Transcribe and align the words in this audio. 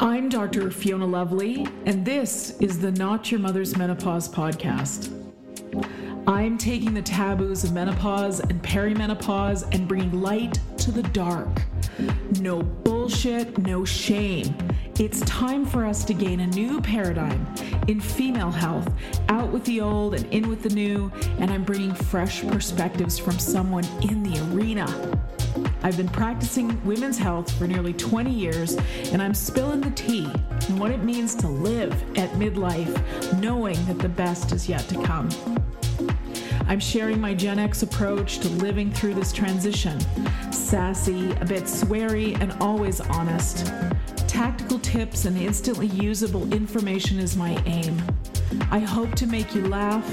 I'm 0.00 0.28
Dr. 0.30 0.70
Fiona 0.72 1.06
Lovely, 1.06 1.66
and 1.86 2.04
this 2.04 2.56
is 2.60 2.78
the 2.80 2.90
Not 2.92 3.30
Your 3.30 3.38
Mother's 3.40 3.76
Menopause 3.76 4.28
podcast. 4.28 5.10
I'm 6.26 6.56
taking 6.58 6.92
the 6.94 7.02
taboos 7.02 7.62
of 7.64 7.72
menopause 7.72 8.40
and 8.40 8.60
perimenopause 8.62 9.72
and 9.74 9.86
bringing 9.86 10.20
light 10.20 10.58
to 10.78 10.90
the 10.92 11.02
dark. 11.04 11.48
No 12.40 12.62
bullshit, 12.62 13.58
no 13.58 13.84
shame. 13.84 14.54
It's 14.98 15.20
time 15.20 15.64
for 15.64 15.84
us 15.84 16.04
to 16.06 16.14
gain 16.14 16.40
a 16.40 16.46
new 16.48 16.80
paradigm 16.80 17.46
in 17.86 18.00
female 18.00 18.50
health, 18.50 18.90
out 19.28 19.52
with 19.52 19.64
the 19.66 19.80
old 19.80 20.14
and 20.14 20.26
in 20.32 20.48
with 20.48 20.62
the 20.64 20.70
new, 20.70 21.12
and 21.38 21.50
I'm 21.50 21.62
bringing 21.64 21.94
fresh 21.94 22.42
perspectives 22.48 23.18
from 23.18 23.38
someone 23.38 23.84
in 24.02 24.22
the 24.24 24.36
arena. 24.52 25.20
I've 25.84 25.96
been 25.96 26.08
practicing 26.08 26.82
women's 26.84 27.18
health 27.18 27.50
for 27.58 27.66
nearly 27.66 27.92
20 27.92 28.30
years, 28.30 28.76
and 29.12 29.20
I'm 29.20 29.34
spilling 29.34 29.80
the 29.80 29.90
tea 29.90 30.26
on 30.68 30.78
what 30.78 30.92
it 30.92 31.02
means 31.02 31.34
to 31.36 31.48
live 31.48 31.92
at 32.16 32.30
midlife, 32.32 32.96
knowing 33.40 33.84
that 33.86 33.98
the 33.98 34.08
best 34.08 34.52
is 34.52 34.68
yet 34.68 34.82
to 34.88 35.02
come. 35.02 35.28
I'm 36.68 36.78
sharing 36.78 37.20
my 37.20 37.34
Gen 37.34 37.58
X 37.58 37.82
approach 37.82 38.38
to 38.38 38.48
living 38.50 38.92
through 38.92 39.14
this 39.14 39.32
transition 39.32 39.98
sassy, 40.52 41.32
a 41.32 41.44
bit 41.44 41.64
sweary, 41.64 42.40
and 42.40 42.52
always 42.62 43.00
honest. 43.00 43.66
Tactical 44.28 44.78
tips 44.78 45.24
and 45.24 45.36
instantly 45.36 45.88
usable 45.88 46.50
information 46.52 47.18
is 47.18 47.36
my 47.36 47.60
aim. 47.66 48.00
I 48.70 48.78
hope 48.78 49.14
to 49.16 49.26
make 49.26 49.54
you 49.54 49.66
laugh 49.66 50.08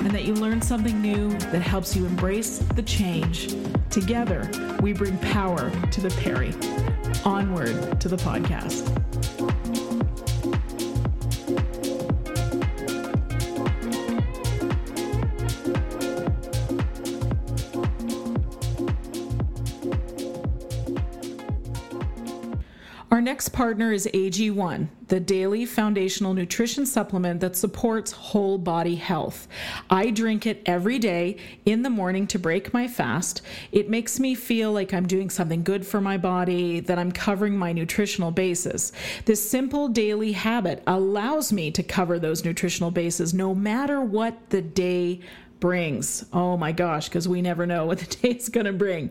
and 0.00 0.10
that 0.10 0.24
you 0.24 0.34
learn 0.34 0.60
something 0.60 1.00
new 1.00 1.30
that 1.38 1.62
helps 1.62 1.94
you 1.96 2.04
embrace 2.04 2.58
the 2.58 2.82
change 2.82 3.54
Together, 3.92 4.48
we 4.80 4.94
bring 4.94 5.18
power 5.18 5.70
to 5.90 6.00
the 6.00 6.08
Perry. 6.22 6.54
Onward 7.26 8.00
to 8.00 8.08
the 8.08 8.16
podcast. 8.16 8.88
Our 23.12 23.20
next 23.20 23.50
partner 23.50 23.92
is 23.92 24.08
AG1, 24.14 24.88
the 25.08 25.20
daily 25.20 25.66
foundational 25.66 26.32
nutrition 26.32 26.86
supplement 26.86 27.40
that 27.42 27.56
supports 27.56 28.10
whole 28.12 28.56
body 28.56 28.94
health. 28.94 29.48
I 29.90 30.08
drink 30.08 30.46
it 30.46 30.62
every 30.64 30.98
day 30.98 31.36
in 31.66 31.82
the 31.82 31.90
morning 31.90 32.26
to 32.28 32.38
break 32.38 32.72
my 32.72 32.88
fast. 32.88 33.42
It 33.70 33.90
makes 33.90 34.18
me 34.18 34.34
feel 34.34 34.72
like 34.72 34.94
I'm 34.94 35.06
doing 35.06 35.28
something 35.28 35.62
good 35.62 35.86
for 35.86 36.00
my 36.00 36.16
body, 36.16 36.80
that 36.80 36.98
I'm 36.98 37.12
covering 37.12 37.54
my 37.54 37.70
nutritional 37.74 38.30
bases. 38.30 38.94
This 39.26 39.46
simple 39.46 39.88
daily 39.88 40.32
habit 40.32 40.82
allows 40.86 41.52
me 41.52 41.70
to 41.72 41.82
cover 41.82 42.18
those 42.18 42.46
nutritional 42.46 42.90
bases 42.90 43.34
no 43.34 43.54
matter 43.54 44.00
what 44.00 44.38
the 44.48 44.62
day 44.62 45.20
brings. 45.62 46.24
Oh 46.32 46.56
my 46.56 46.72
gosh, 46.72 47.08
because 47.08 47.28
we 47.28 47.40
never 47.40 47.64
know 47.66 47.86
what 47.86 47.98
the 48.00 48.06
day 48.22 48.30
is 48.30 48.50
going 48.50 48.66
to 48.66 48.72
bring. 48.72 49.08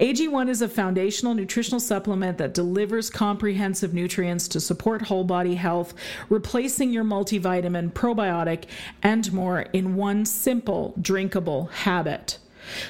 AG1 0.00 0.48
is 0.48 0.62
a 0.62 0.68
foundational 0.68 1.34
nutritional 1.34 1.78
supplement 1.78 2.38
that 2.38 2.54
delivers 2.54 3.10
comprehensive 3.10 3.92
nutrients 3.92 4.48
to 4.48 4.58
support 4.58 5.02
whole 5.02 5.22
body 5.22 5.54
health, 5.54 5.92
replacing 6.30 6.92
your 6.92 7.04
multivitamin, 7.04 7.92
probiotic, 7.92 8.64
and 9.02 9.30
more 9.34 9.60
in 9.74 9.94
one 9.94 10.24
simple, 10.26 10.94
drinkable 11.00 11.66
habit. 11.66 12.38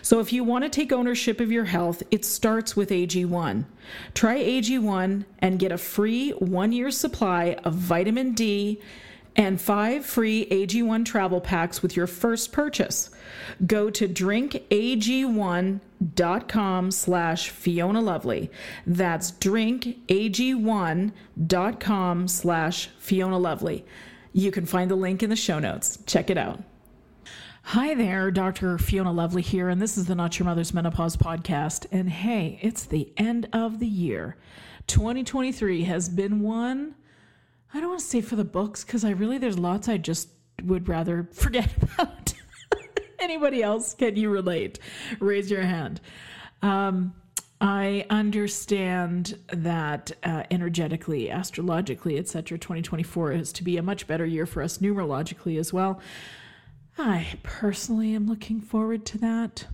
So, 0.00 0.20
if 0.20 0.32
you 0.34 0.44
want 0.44 0.64
to 0.64 0.70
take 0.70 0.92
ownership 0.92 1.40
of 1.40 1.50
your 1.50 1.64
health, 1.64 2.02
it 2.10 2.24
starts 2.26 2.76
with 2.76 2.90
AG1. 2.90 3.64
Try 4.14 4.38
AG1 4.38 5.24
and 5.40 5.58
get 5.58 5.72
a 5.72 5.78
free 5.78 6.30
one 6.32 6.72
year 6.72 6.90
supply 6.90 7.56
of 7.64 7.74
vitamin 7.74 8.34
D 8.34 8.80
and 9.36 9.60
five 9.60 10.04
free 10.04 10.46
AG1 10.50 11.04
travel 11.04 11.40
packs 11.40 11.80
with 11.82 11.96
your 11.96 12.06
first 12.08 12.52
purchase. 12.52 13.10
Go 13.66 13.90
to 13.90 14.06
drinkag1.com 14.08 15.80
slash 16.90 17.48
Fiona 17.50 18.00
Lovely. 18.00 18.50
That's 18.86 19.32
drinkag1.com 19.32 22.28
slash 22.28 22.86
Fiona 22.98 23.38
Lovely. 23.38 23.84
You 24.32 24.50
can 24.50 24.66
find 24.66 24.90
the 24.90 24.96
link 24.96 25.22
in 25.22 25.30
the 25.30 25.36
show 25.36 25.58
notes. 25.58 25.98
Check 26.06 26.28
it 26.30 26.36
out. 26.38 26.62
Hi 27.64 27.94
there, 27.94 28.30
Dr. 28.32 28.76
Fiona 28.76 29.12
Lovely 29.12 29.40
here, 29.42 29.68
and 29.68 29.80
this 29.80 29.96
is 29.96 30.06
the 30.06 30.16
Not 30.16 30.36
Your 30.38 30.46
Mother's 30.46 30.74
Menopause 30.74 31.16
podcast. 31.16 31.86
And 31.92 32.10
hey, 32.10 32.58
it's 32.60 32.84
the 32.86 33.12
end 33.16 33.48
of 33.52 33.78
the 33.78 33.86
year. 33.86 34.36
2023 34.88 35.84
has 35.84 36.08
been 36.08 36.40
one 36.40 36.96
I 37.74 37.80
don't 37.80 37.88
want 37.88 38.00
to 38.00 38.06
say 38.06 38.20
for 38.20 38.36
the 38.36 38.44
books 38.44 38.84
because 38.84 39.02
I 39.04 39.10
really 39.10 39.38
there's 39.38 39.58
lots 39.58 39.88
I 39.88 39.96
just 39.96 40.28
would 40.62 40.88
rather 40.88 41.28
forget 41.32 41.70
about. 41.80 42.32
Anybody 43.18 43.62
else? 43.62 43.94
Can 43.94 44.16
you 44.16 44.30
relate? 44.30 44.78
Raise 45.20 45.50
your 45.50 45.62
hand. 45.62 46.00
Um, 46.60 47.14
I 47.62 48.06
understand 48.10 49.38
that 49.52 50.10
uh, 50.24 50.42
energetically, 50.50 51.30
astrologically, 51.30 52.18
etc., 52.18 52.58
2024 52.58 53.32
is 53.32 53.52
to 53.52 53.62
be 53.64 53.76
a 53.78 53.82
much 53.82 54.06
better 54.08 54.26
year 54.26 54.46
for 54.46 54.62
us 54.62 54.78
numerologically 54.78 55.58
as 55.60 55.72
well. 55.72 56.00
I 56.98 57.28
personally 57.44 58.14
am 58.14 58.26
looking 58.26 58.60
forward 58.60 59.06
to 59.06 59.18
that. 59.18 59.66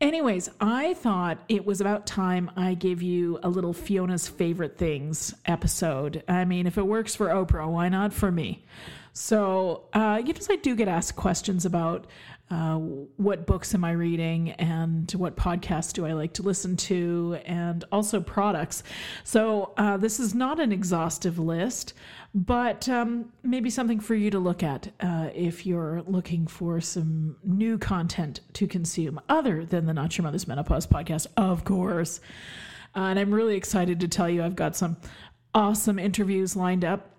Anyways, 0.00 0.48
I 0.60 0.94
thought 0.94 1.38
it 1.48 1.66
was 1.66 1.80
about 1.80 2.06
time 2.06 2.52
I 2.56 2.74
give 2.74 3.02
you 3.02 3.40
a 3.42 3.48
little 3.48 3.72
Fiona's 3.72 4.28
favorite 4.28 4.78
things 4.78 5.34
episode. 5.44 6.22
I 6.28 6.44
mean, 6.44 6.68
if 6.68 6.78
it 6.78 6.86
works 6.86 7.16
for 7.16 7.28
Oprah, 7.28 7.66
why 7.68 7.88
not 7.88 8.12
for 8.12 8.30
me? 8.30 8.64
So, 9.12 9.86
uh, 9.92 10.22
you 10.24 10.32
know, 10.32 10.38
I 10.50 10.56
do 10.56 10.76
get 10.76 10.86
asked 10.86 11.16
questions 11.16 11.64
about 11.64 12.06
uh, 12.48 12.76
what 12.76 13.44
books 13.46 13.74
am 13.74 13.82
I 13.82 13.90
reading 13.90 14.52
and 14.52 15.10
what 15.12 15.36
podcasts 15.36 15.92
do 15.92 16.06
I 16.06 16.12
like 16.12 16.34
to 16.34 16.42
listen 16.42 16.76
to, 16.78 17.38
and 17.44 17.84
also 17.92 18.20
products. 18.22 18.82
So, 19.24 19.74
uh, 19.76 19.98
this 19.98 20.18
is 20.18 20.34
not 20.34 20.58
an 20.58 20.72
exhaustive 20.72 21.38
list 21.38 21.92
but 22.34 22.88
um, 22.88 23.32
maybe 23.42 23.70
something 23.70 24.00
for 24.00 24.14
you 24.14 24.30
to 24.30 24.38
look 24.38 24.62
at 24.62 24.90
uh, 25.00 25.30
if 25.34 25.64
you're 25.64 26.02
looking 26.06 26.46
for 26.46 26.80
some 26.80 27.36
new 27.42 27.78
content 27.78 28.40
to 28.54 28.66
consume 28.66 29.18
other 29.28 29.64
than 29.64 29.86
the 29.86 29.94
Not 29.94 30.16
Your 30.18 30.24
Mother's 30.24 30.46
Menopause 30.46 30.86
podcast, 30.86 31.26
of 31.36 31.64
course. 31.64 32.20
Uh, 32.94 33.00
and 33.00 33.18
I'm 33.18 33.32
really 33.32 33.56
excited 33.56 34.00
to 34.00 34.08
tell 34.08 34.28
you 34.28 34.42
I've 34.42 34.56
got 34.56 34.76
some 34.76 34.98
awesome 35.54 35.98
interviews 35.98 36.54
lined 36.54 36.84
up 36.84 37.12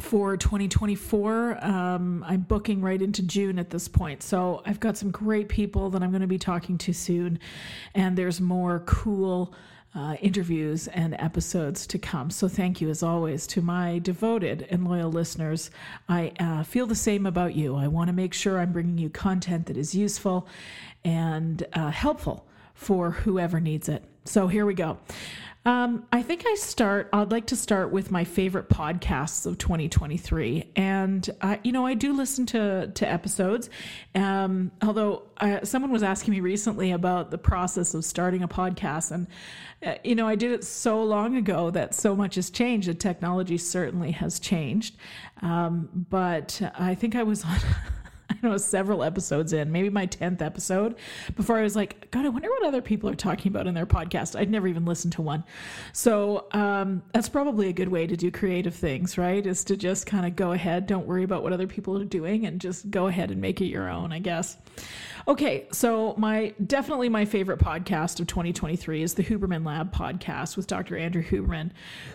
for 0.00 0.36
2024. 0.36 1.64
Um, 1.64 2.24
I'm 2.26 2.42
booking 2.42 2.80
right 2.80 3.00
into 3.02 3.22
June 3.24 3.58
at 3.58 3.70
this 3.70 3.88
point. 3.88 4.22
So 4.22 4.62
I've 4.64 4.78
got 4.78 4.96
some 4.96 5.10
great 5.10 5.48
people 5.48 5.90
that 5.90 6.02
I'm 6.02 6.10
going 6.12 6.20
to 6.22 6.28
be 6.28 6.38
talking 6.38 6.78
to 6.78 6.92
soon. 6.92 7.40
And 7.96 8.16
there's 8.16 8.40
more 8.40 8.80
cool 8.86 9.52
uh, 9.98 10.14
interviews 10.22 10.86
and 10.88 11.14
episodes 11.18 11.84
to 11.84 11.98
come. 11.98 12.30
So, 12.30 12.46
thank 12.46 12.80
you 12.80 12.88
as 12.88 13.02
always 13.02 13.48
to 13.48 13.60
my 13.60 13.98
devoted 13.98 14.64
and 14.70 14.86
loyal 14.86 15.10
listeners. 15.10 15.72
I 16.08 16.32
uh, 16.38 16.62
feel 16.62 16.86
the 16.86 16.94
same 16.94 17.26
about 17.26 17.56
you. 17.56 17.74
I 17.74 17.88
want 17.88 18.06
to 18.06 18.12
make 18.14 18.32
sure 18.32 18.60
I'm 18.60 18.70
bringing 18.72 18.96
you 18.98 19.10
content 19.10 19.66
that 19.66 19.76
is 19.76 19.96
useful 19.96 20.46
and 21.04 21.66
uh, 21.72 21.90
helpful 21.90 22.46
for 22.74 23.10
whoever 23.10 23.58
needs 23.58 23.88
it. 23.88 24.04
So, 24.24 24.46
here 24.46 24.66
we 24.66 24.74
go. 24.74 24.98
Um, 25.68 26.06
I 26.12 26.22
think 26.22 26.44
I 26.48 26.54
start, 26.54 27.10
I'd 27.12 27.30
like 27.30 27.48
to 27.48 27.56
start 27.56 27.92
with 27.92 28.10
my 28.10 28.24
favorite 28.24 28.70
podcasts 28.70 29.44
of 29.44 29.58
2023. 29.58 30.70
And, 30.76 31.28
I, 31.42 31.60
you 31.62 31.72
know, 31.72 31.84
I 31.84 31.92
do 31.92 32.14
listen 32.14 32.46
to, 32.46 32.86
to 32.86 33.06
episodes. 33.06 33.68
Um, 34.14 34.70
although 34.80 35.24
uh, 35.42 35.62
someone 35.66 35.90
was 35.92 36.02
asking 36.02 36.32
me 36.32 36.40
recently 36.40 36.92
about 36.92 37.30
the 37.30 37.36
process 37.36 37.92
of 37.92 38.06
starting 38.06 38.42
a 38.42 38.48
podcast. 38.48 39.10
And, 39.10 39.26
uh, 39.84 39.96
you 40.04 40.14
know, 40.14 40.26
I 40.26 40.36
did 40.36 40.52
it 40.52 40.64
so 40.64 41.02
long 41.04 41.36
ago 41.36 41.68
that 41.72 41.94
so 41.94 42.16
much 42.16 42.36
has 42.36 42.48
changed. 42.48 42.88
The 42.88 42.94
technology 42.94 43.58
certainly 43.58 44.12
has 44.12 44.40
changed. 44.40 44.96
Um, 45.42 45.90
but 46.08 46.62
I 46.78 46.94
think 46.94 47.14
I 47.14 47.24
was 47.24 47.44
on. 47.44 47.58
I 48.42 48.48
was 48.48 48.64
several 48.64 49.02
episodes 49.02 49.52
in, 49.52 49.72
maybe 49.72 49.90
my 49.90 50.06
10th 50.06 50.42
episode, 50.42 50.96
before 51.36 51.58
I 51.58 51.62
was 51.62 51.74
like, 51.76 52.10
God, 52.10 52.24
I 52.24 52.28
wonder 52.28 52.48
what 52.50 52.64
other 52.66 52.82
people 52.82 53.08
are 53.10 53.14
talking 53.14 53.50
about 53.50 53.66
in 53.66 53.74
their 53.74 53.86
podcast. 53.86 54.38
I'd 54.38 54.50
never 54.50 54.68
even 54.68 54.84
listened 54.84 55.14
to 55.14 55.22
one. 55.22 55.44
So 55.92 56.46
um, 56.52 57.02
that's 57.12 57.28
probably 57.28 57.68
a 57.68 57.72
good 57.72 57.88
way 57.88 58.06
to 58.06 58.16
do 58.16 58.30
creative 58.30 58.74
things, 58.74 59.18
right? 59.18 59.44
Is 59.44 59.64
to 59.64 59.76
just 59.76 60.06
kind 60.06 60.26
of 60.26 60.36
go 60.36 60.52
ahead, 60.52 60.86
don't 60.86 61.06
worry 61.06 61.24
about 61.24 61.42
what 61.42 61.52
other 61.52 61.66
people 61.66 61.98
are 61.98 62.04
doing, 62.04 62.46
and 62.46 62.60
just 62.60 62.90
go 62.90 63.06
ahead 63.06 63.30
and 63.30 63.40
make 63.40 63.60
it 63.60 63.66
your 63.66 63.88
own, 63.88 64.12
I 64.12 64.18
guess. 64.18 64.56
Okay, 65.28 65.66
so 65.72 66.14
my 66.16 66.54
definitely 66.66 67.10
my 67.10 67.26
favorite 67.26 67.58
podcast 67.58 68.18
of 68.18 68.26
2023 68.28 69.02
is 69.02 69.12
the 69.12 69.22
Huberman 69.22 69.62
Lab 69.64 69.94
podcast 69.94 70.56
with 70.56 70.66
Dr. 70.66 70.96
Andrew 70.96 71.22
Huberman, 71.22 71.70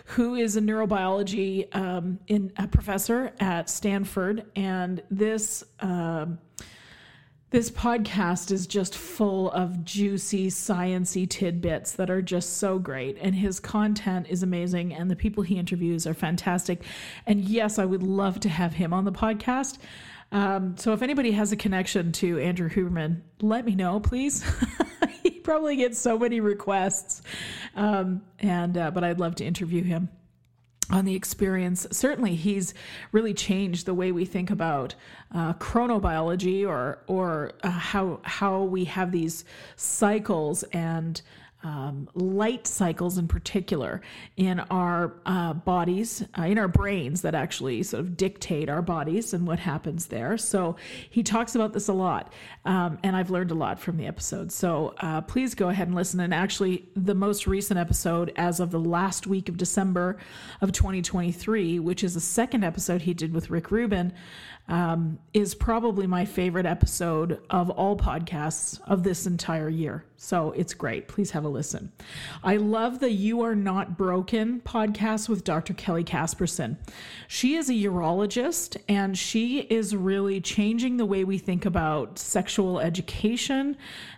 who 0.06 0.34
is 0.34 0.56
a 0.56 0.60
neurobiology 0.60 1.72
um, 1.76 2.18
in 2.26 2.50
a 2.56 2.66
professor 2.66 3.32
at 3.38 3.70
Stanford, 3.70 4.44
and 4.56 5.00
this. 5.12 5.62
Um, 5.78 6.40
this 7.50 7.70
podcast 7.70 8.50
is 8.50 8.66
just 8.66 8.96
full 8.96 9.48
of 9.52 9.84
juicy, 9.84 10.48
sciency 10.50 11.28
tidbits 11.30 11.92
that 11.92 12.10
are 12.10 12.20
just 12.20 12.56
so 12.56 12.80
great. 12.80 13.16
And 13.20 13.32
his 13.32 13.60
content 13.60 14.26
is 14.28 14.42
amazing, 14.42 14.92
and 14.92 15.08
the 15.08 15.14
people 15.14 15.44
he 15.44 15.56
interviews 15.56 16.04
are 16.04 16.14
fantastic. 16.14 16.82
And 17.28 17.42
yes, 17.44 17.78
I 17.78 17.84
would 17.84 18.02
love 18.02 18.40
to 18.40 18.48
have 18.48 18.72
him 18.72 18.92
on 18.92 19.04
the 19.04 19.12
podcast. 19.12 19.78
Um, 20.32 20.76
so 20.76 20.92
if 20.92 21.02
anybody 21.02 21.32
has 21.32 21.52
a 21.52 21.56
connection 21.56 22.12
to 22.12 22.38
Andrew 22.38 22.68
Huberman, 22.68 23.20
let 23.40 23.64
me 23.64 23.74
know, 23.74 24.00
please. 24.00 24.44
he 25.22 25.30
probably 25.30 25.76
gets 25.76 25.98
so 25.98 26.18
many 26.18 26.40
requests, 26.40 27.22
um, 27.76 28.22
and 28.38 28.76
uh, 28.76 28.90
but 28.90 29.04
I'd 29.04 29.20
love 29.20 29.34
to 29.36 29.44
interview 29.44 29.82
him 29.82 30.08
on 30.90 31.04
the 31.04 31.14
experience. 31.14 31.86
Certainly, 31.92 32.34
he's 32.36 32.74
really 33.12 33.34
changed 33.34 33.86
the 33.86 33.94
way 33.94 34.12
we 34.12 34.24
think 34.24 34.50
about 34.50 34.94
uh, 35.34 35.52
chronobiology 35.54 36.66
or 36.66 37.02
or 37.06 37.52
uh, 37.62 37.70
how 37.70 38.20
how 38.24 38.62
we 38.62 38.84
have 38.86 39.12
these 39.12 39.44
cycles 39.76 40.62
and 40.64 41.20
um, 41.64 42.08
light 42.14 42.66
cycles 42.66 43.16
in 43.18 43.26
particular 43.26 44.02
in 44.36 44.60
our 44.60 45.14
uh, 45.24 45.54
bodies, 45.54 46.22
uh, 46.38 46.42
in 46.42 46.58
our 46.58 46.68
brains 46.68 47.22
that 47.22 47.34
actually 47.34 47.82
sort 47.82 48.00
of 48.00 48.16
dictate 48.16 48.68
our 48.68 48.82
bodies 48.82 49.32
and 49.32 49.46
what 49.46 49.58
happens 49.58 50.06
there. 50.06 50.36
So 50.36 50.76
he 51.08 51.22
talks 51.22 51.54
about 51.54 51.72
this 51.72 51.88
a 51.88 51.94
lot, 51.94 52.32
um, 52.66 52.98
and 53.02 53.16
I've 53.16 53.30
learned 53.30 53.50
a 53.50 53.54
lot 53.54 53.80
from 53.80 53.96
the 53.96 54.06
episode. 54.06 54.52
So 54.52 54.94
uh, 55.00 55.22
please 55.22 55.54
go 55.54 55.70
ahead 55.70 55.88
and 55.88 55.96
listen. 55.96 56.20
And 56.20 56.34
actually, 56.34 56.84
the 56.94 57.14
most 57.14 57.46
recent 57.46 57.80
episode, 57.80 58.32
as 58.36 58.60
of 58.60 58.70
the 58.70 58.80
last 58.80 59.26
week 59.26 59.48
of 59.48 59.56
December 59.56 60.18
of 60.60 60.70
2023, 60.72 61.78
which 61.80 62.04
is 62.04 62.12
the 62.14 62.20
second 62.20 62.62
episode 62.62 63.02
he 63.02 63.14
did 63.14 63.32
with 63.32 63.48
Rick 63.48 63.70
Rubin, 63.70 64.12
um, 64.66 65.18
is 65.34 65.54
probably 65.54 66.06
my 66.06 66.24
favorite 66.24 66.64
episode 66.64 67.38
of 67.50 67.68
all 67.70 67.96
podcasts 67.96 68.80
of 68.86 69.02
this 69.02 69.26
entire 69.26 69.68
year. 69.68 70.04
So 70.16 70.52
it's 70.52 70.72
great. 70.72 71.06
Please 71.06 71.32
have 71.32 71.44
a 71.44 71.48
listen. 71.50 71.92
I 72.42 72.56
love 72.56 72.98
the 73.00 73.10
You 73.10 73.42
Are 73.42 73.54
Not 73.54 73.98
Broken 73.98 74.60
podcast 74.62 75.28
with 75.28 75.44
Dr. 75.44 75.74
Kelly 75.74 76.02
Casperson. 76.02 76.78
She 77.28 77.56
is 77.56 77.68
a 77.68 77.74
urologist 77.74 78.78
and 78.88 79.18
she 79.18 79.60
is 79.62 79.94
really 79.94 80.40
changing 80.40 80.96
the 80.96 81.04
way 81.04 81.24
we 81.24 81.36
think 81.36 81.66
about 81.66 82.18
sexual 82.18 82.80
education, 82.80 83.76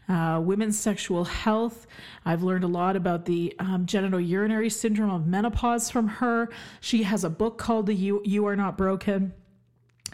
uh, 0.08 0.40
women's 0.42 0.78
sexual 0.78 1.24
health. 1.24 1.88
I've 2.24 2.44
learned 2.44 2.62
a 2.62 2.68
lot 2.68 2.94
about 2.94 3.24
the 3.24 3.52
um, 3.58 3.84
genitourinary 3.84 4.70
syndrome 4.70 5.10
of 5.10 5.26
menopause 5.26 5.90
from 5.90 6.06
her. 6.06 6.48
She 6.80 7.02
has 7.02 7.24
a 7.24 7.30
book 7.30 7.58
called 7.58 7.86
The 7.86 7.94
You, 7.94 8.22
you 8.24 8.46
Are 8.46 8.54
Not 8.54 8.78
Broken 8.78 9.32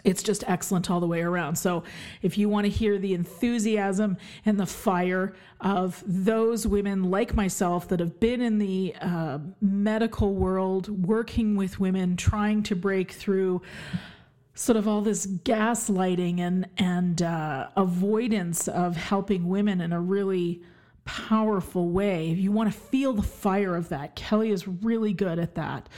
it's 0.03 0.21
just 0.21 0.43
excellent 0.47 0.89
all 0.91 0.99
the 0.99 1.07
way 1.07 1.21
around. 1.21 1.55
So, 1.55 1.83
if 2.21 2.37
you 2.37 2.49
want 2.49 2.65
to 2.65 2.69
hear 2.69 2.97
the 2.97 3.13
enthusiasm 3.13 4.17
and 4.45 4.59
the 4.59 4.65
fire 4.65 5.33
of 5.61 6.03
those 6.05 6.67
women 6.67 7.09
like 7.09 7.35
myself 7.35 7.87
that 7.89 7.99
have 7.99 8.19
been 8.19 8.41
in 8.41 8.59
the 8.59 8.93
uh, 9.01 9.39
medical 9.61 10.35
world, 10.35 10.89
working 11.05 11.55
with 11.55 11.79
women, 11.79 12.17
trying 12.17 12.63
to 12.63 12.75
break 12.75 13.11
through 13.11 13.61
sort 14.55 14.75
of 14.77 14.87
all 14.87 15.01
this 15.01 15.25
gaslighting 15.25 16.39
and 16.39 16.67
and 16.77 17.21
uh, 17.21 17.69
avoidance 17.77 18.67
of 18.67 18.97
helping 18.97 19.47
women 19.47 19.79
in 19.81 19.93
a 19.93 19.99
really 20.01 20.61
powerful 21.05 21.89
way. 21.89 22.29
If 22.31 22.37
you 22.37 22.51
want 22.53 22.71
to 22.71 22.77
feel 22.79 23.11
the 23.13 23.21
fire 23.23 23.75
of 23.75 23.89
that, 23.89 24.15
Kelly 24.15 24.51
is 24.51 24.65
really 24.67 25.11
good 25.11 25.37
at 25.37 25.55
that. 25.55 25.89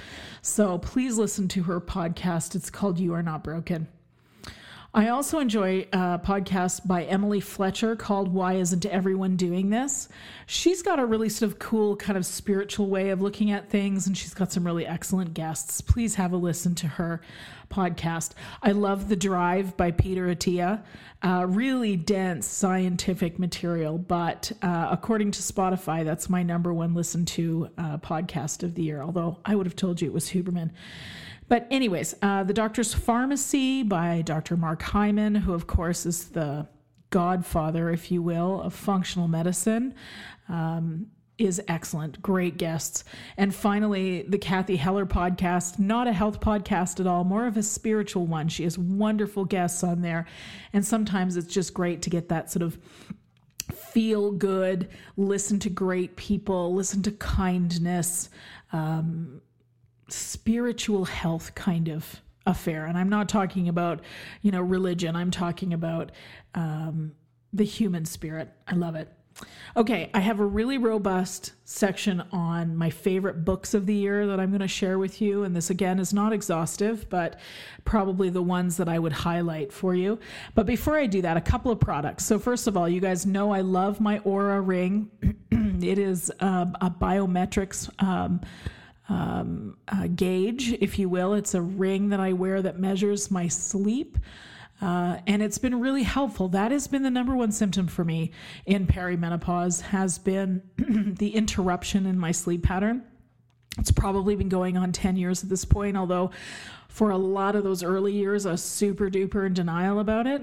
So 0.41 0.79
please 0.79 1.15
listen 1.15 1.47
to 1.49 1.61
her 1.63 1.79
podcast. 1.79 2.55
It's 2.55 2.71
called 2.71 2.99
You 2.99 3.13
Are 3.13 3.21
Not 3.21 3.43
Broken. 3.43 3.87
I 4.97 5.09
also 5.09 5.39
enjoy 5.39 5.87
a 5.91 5.97
uh, 5.97 6.17
podcast 6.19 6.87
by 6.87 7.03
Emily 7.03 7.41
Fletcher 7.41 7.97
called 7.97 8.33
Why 8.33 8.53
Isn't 8.53 8.85
Everyone 8.85 9.35
Doing 9.35 9.69
This? 9.69 10.07
She's 10.45 10.81
got 10.81 11.01
a 11.01 11.05
really 11.05 11.27
sort 11.27 11.51
of 11.51 11.59
cool, 11.59 11.97
kind 11.97 12.17
of 12.17 12.25
spiritual 12.25 12.87
way 12.87 13.09
of 13.09 13.21
looking 13.21 13.51
at 13.51 13.67
things, 13.69 14.07
and 14.07 14.17
she's 14.17 14.33
got 14.33 14.53
some 14.53 14.63
really 14.65 14.87
excellent 14.87 15.33
guests. 15.33 15.81
Please 15.81 16.15
have 16.15 16.31
a 16.31 16.37
listen 16.37 16.75
to 16.75 16.87
her 16.87 17.19
podcast. 17.69 18.31
I 18.63 18.71
love 18.71 19.09
The 19.09 19.17
Drive 19.17 19.75
by 19.75 19.91
Peter 19.91 20.27
Attia. 20.33 20.81
Uh, 21.21 21.45
really 21.49 21.97
dense 21.97 22.47
scientific 22.47 23.37
material, 23.37 23.97
but 23.97 24.49
uh, 24.61 24.87
according 24.89 25.31
to 25.31 25.41
Spotify, 25.41 26.05
that's 26.05 26.29
my 26.29 26.41
number 26.41 26.73
one 26.73 26.93
listened 26.93 27.27
to 27.29 27.67
uh, 27.77 27.97
podcast 27.97 28.63
of 28.63 28.75
the 28.75 28.83
year, 28.83 29.01
although 29.01 29.39
I 29.43 29.55
would 29.55 29.65
have 29.65 29.75
told 29.75 30.01
you 30.01 30.07
it 30.07 30.13
was 30.13 30.29
Huberman. 30.29 30.69
But, 31.47 31.67
anyways, 31.69 32.15
uh, 32.21 32.43
The 32.43 32.53
Doctor's 32.53 32.93
Pharmacy 32.93 33.83
by 33.83 34.21
Dr. 34.23 34.57
Mark 34.57 34.81
Hyman, 34.81 35.35
who, 35.35 35.53
of 35.53 35.67
course, 35.67 36.05
is 36.05 36.29
the 36.29 36.67
godfather, 37.11 37.89
if 37.91 38.11
you 38.11 38.21
will, 38.21 38.61
of 38.61 38.73
functional 38.73 39.27
medicine. 39.27 39.93
Um, 40.49 41.07
is 41.37 41.61
excellent. 41.67 42.21
Great 42.21 42.55
guests. 42.57 43.03
And 43.35 43.53
finally, 43.53 44.21
the 44.21 44.37
Cathy 44.37 44.77
Heller 44.77 45.05
podcast, 45.05 45.77
not 45.77 46.07
a 46.07 46.13
health 46.13 46.39
podcast 46.39 47.01
at 47.01 47.07
all, 47.07 47.25
more 47.25 47.45
of 47.45 47.57
a 47.57 47.63
spiritual 47.63 48.25
one. 48.25 48.47
She 48.47 48.63
has 48.63 48.77
wonderful 48.77 49.43
guests 49.43 49.83
on 49.83 50.01
there. 50.01 50.25
And 50.71 50.85
sometimes 50.85 51.35
it's 51.35 51.53
just 51.53 51.73
great 51.73 52.01
to 52.03 52.09
get 52.09 52.29
that 52.29 52.49
sort 52.49 52.63
of 52.63 52.79
feel 53.73 54.31
good, 54.31 54.87
listen 55.17 55.59
to 55.59 55.69
great 55.69 56.15
people, 56.15 56.73
listen 56.73 57.01
to 57.03 57.11
kindness. 57.11 58.29
Um, 58.71 59.41
spiritual 60.07 61.05
health 61.05 61.55
kind 61.55 61.87
of 61.87 62.21
affair. 62.45 62.85
And 62.85 62.97
I'm 62.97 63.09
not 63.09 63.27
talking 63.27 63.67
about, 63.67 64.01
you 64.41 64.51
know, 64.51 64.61
religion. 64.61 65.15
I'm 65.15 65.31
talking 65.31 65.73
about 65.73 66.11
um, 66.53 67.13
the 67.53 67.65
human 67.65 68.05
spirit. 68.05 68.51
I 68.67 68.75
love 68.75 68.95
it. 68.95 69.11
Okay, 69.75 70.09
I 70.13 70.21
have 70.21 70.39
a 70.39 70.45
really 70.45 70.77
robust 70.77 71.51
section 71.65 72.21
on 72.31 72.73
my 72.77 72.89
favorite 72.89 73.43
books 73.43 73.73
of 73.73 73.85
the 73.85 73.93
year 73.93 74.25
that 74.27 74.39
I'm 74.39 74.49
going 74.49 74.61
to 74.61 74.67
share 74.67 74.97
with 74.97 75.19
you. 75.21 75.43
And 75.43 75.53
this, 75.53 75.69
again, 75.69 75.99
is 75.99 76.13
not 76.13 76.31
exhaustive, 76.31 77.09
but 77.09 77.37
probably 77.83 78.29
the 78.29 78.41
ones 78.41 78.77
that 78.77 78.87
I 78.87 78.97
would 78.97 79.11
highlight 79.11 79.73
for 79.73 79.93
you. 79.93 80.19
But 80.53 80.65
before 80.65 80.97
I 80.97 81.05
do 81.07 81.21
that, 81.23 81.35
a 81.35 81.41
couple 81.41 81.69
of 81.69 81.81
products. 81.81 82.23
So, 82.25 82.39
first 82.39 82.67
of 82.67 82.77
all, 82.77 82.87
you 82.87 83.01
guys 83.01 83.25
know 83.25 83.51
I 83.51 83.59
love 83.59 83.99
my 83.99 84.19
Aura 84.19 84.61
ring, 84.61 85.11
it 85.51 85.99
is 85.99 86.31
um, 86.39 86.77
a 86.79 86.89
biometrics. 86.89 87.89
Um, 88.01 88.39
um, 89.09 89.77
uh, 89.87 90.07
gauge, 90.07 90.73
if 90.73 90.97
you 90.97 91.09
will. 91.09 91.33
It's 91.33 91.53
a 91.53 91.61
ring 91.61 92.09
that 92.09 92.19
I 92.19 92.33
wear 92.33 92.61
that 92.61 92.79
measures 92.79 93.29
my 93.29 93.47
sleep. 93.47 94.17
Uh, 94.81 95.17
and 95.27 95.41
it's 95.41 95.57
been 95.57 95.79
really 95.79 96.03
helpful. 96.03 96.49
That 96.49 96.71
has 96.71 96.87
been 96.87 97.03
the 97.03 97.09
number 97.09 97.35
one 97.35 97.51
symptom 97.51 97.87
for 97.87 98.03
me 98.03 98.31
in 98.65 98.87
perimenopause 98.87 99.81
has 99.81 100.17
been 100.17 100.61
the 101.17 101.29
interruption 101.35 102.05
in 102.05 102.19
my 102.19 102.31
sleep 102.31 102.63
pattern. 102.63 103.03
It's 103.77 103.91
probably 103.91 104.35
been 104.35 104.49
going 104.49 104.77
on 104.77 104.91
10 104.91 105.15
years 105.17 105.43
at 105.43 105.49
this 105.49 105.65
point, 105.65 105.97
although 105.97 106.31
for 106.89 107.11
a 107.11 107.17
lot 107.17 107.55
of 107.55 107.63
those 107.63 107.83
early 107.83 108.13
years, 108.13 108.45
I 108.45 108.51
was 108.51 108.63
super 108.63 109.09
duper 109.09 109.45
in 109.45 109.53
denial 109.53 109.99
about 109.99 110.27
it. 110.27 110.41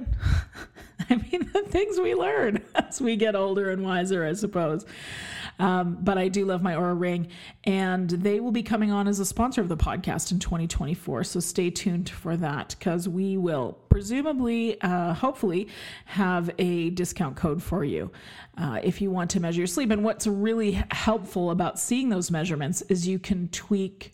I 1.11 1.17
mean, 1.17 1.51
the 1.53 1.63
things 1.67 1.99
we 1.99 2.15
learn 2.15 2.63
as 2.75 3.01
we 3.03 3.17
get 3.17 3.35
older 3.35 3.71
and 3.71 3.83
wiser, 3.83 4.25
I 4.25 4.33
suppose. 4.35 4.87
Um, 5.59 5.99
but 6.01 6.19
I 6.19 6.29
do 6.29 6.45
love 6.45 6.63
my 6.63 6.75
Oura 6.75 6.99
Ring, 6.99 7.29
and 7.65 8.09
they 8.09 8.41
will 8.41 8.53
be 8.53 8.63
coming 8.63 8.91
on 8.91 9.07
as 9.07 9.21
a 9.21 9.25
sponsor 9.27 9.61
of 9.61 9.69
the 9.69 9.77
podcast 9.77 10.33
in 10.33 10.39
2024. 10.39 11.25
So 11.25 11.41
stay 11.41 11.71
tuned 11.71 12.09
for 12.09 12.37
that 12.37 12.75
because 12.79 13.09
we 13.09 13.37
will 13.37 13.79
presumably, 13.89 14.81
uh, 14.81 15.15
hopefully, 15.15 15.69
have 16.07 16.51
a 16.59 16.91
discount 16.91 17.37
code 17.37 17.63
for 17.63 17.85
you 17.85 18.11
uh, 18.59 18.81
if 18.83 19.01
you 19.01 19.11
want 19.11 19.31
to 19.31 19.41
measure 19.41 19.59
your 19.61 19.67
sleep. 19.67 19.91
And 19.91 20.05
what's 20.05 20.27
really 20.27 20.83
helpful 20.91 21.51
about 21.51 21.79
seeing 21.79 22.09
those 22.09 22.31
measurements 22.31 22.83
is 22.83 23.07
you 23.07 23.19
can 23.19 23.49
tweak 23.49 24.13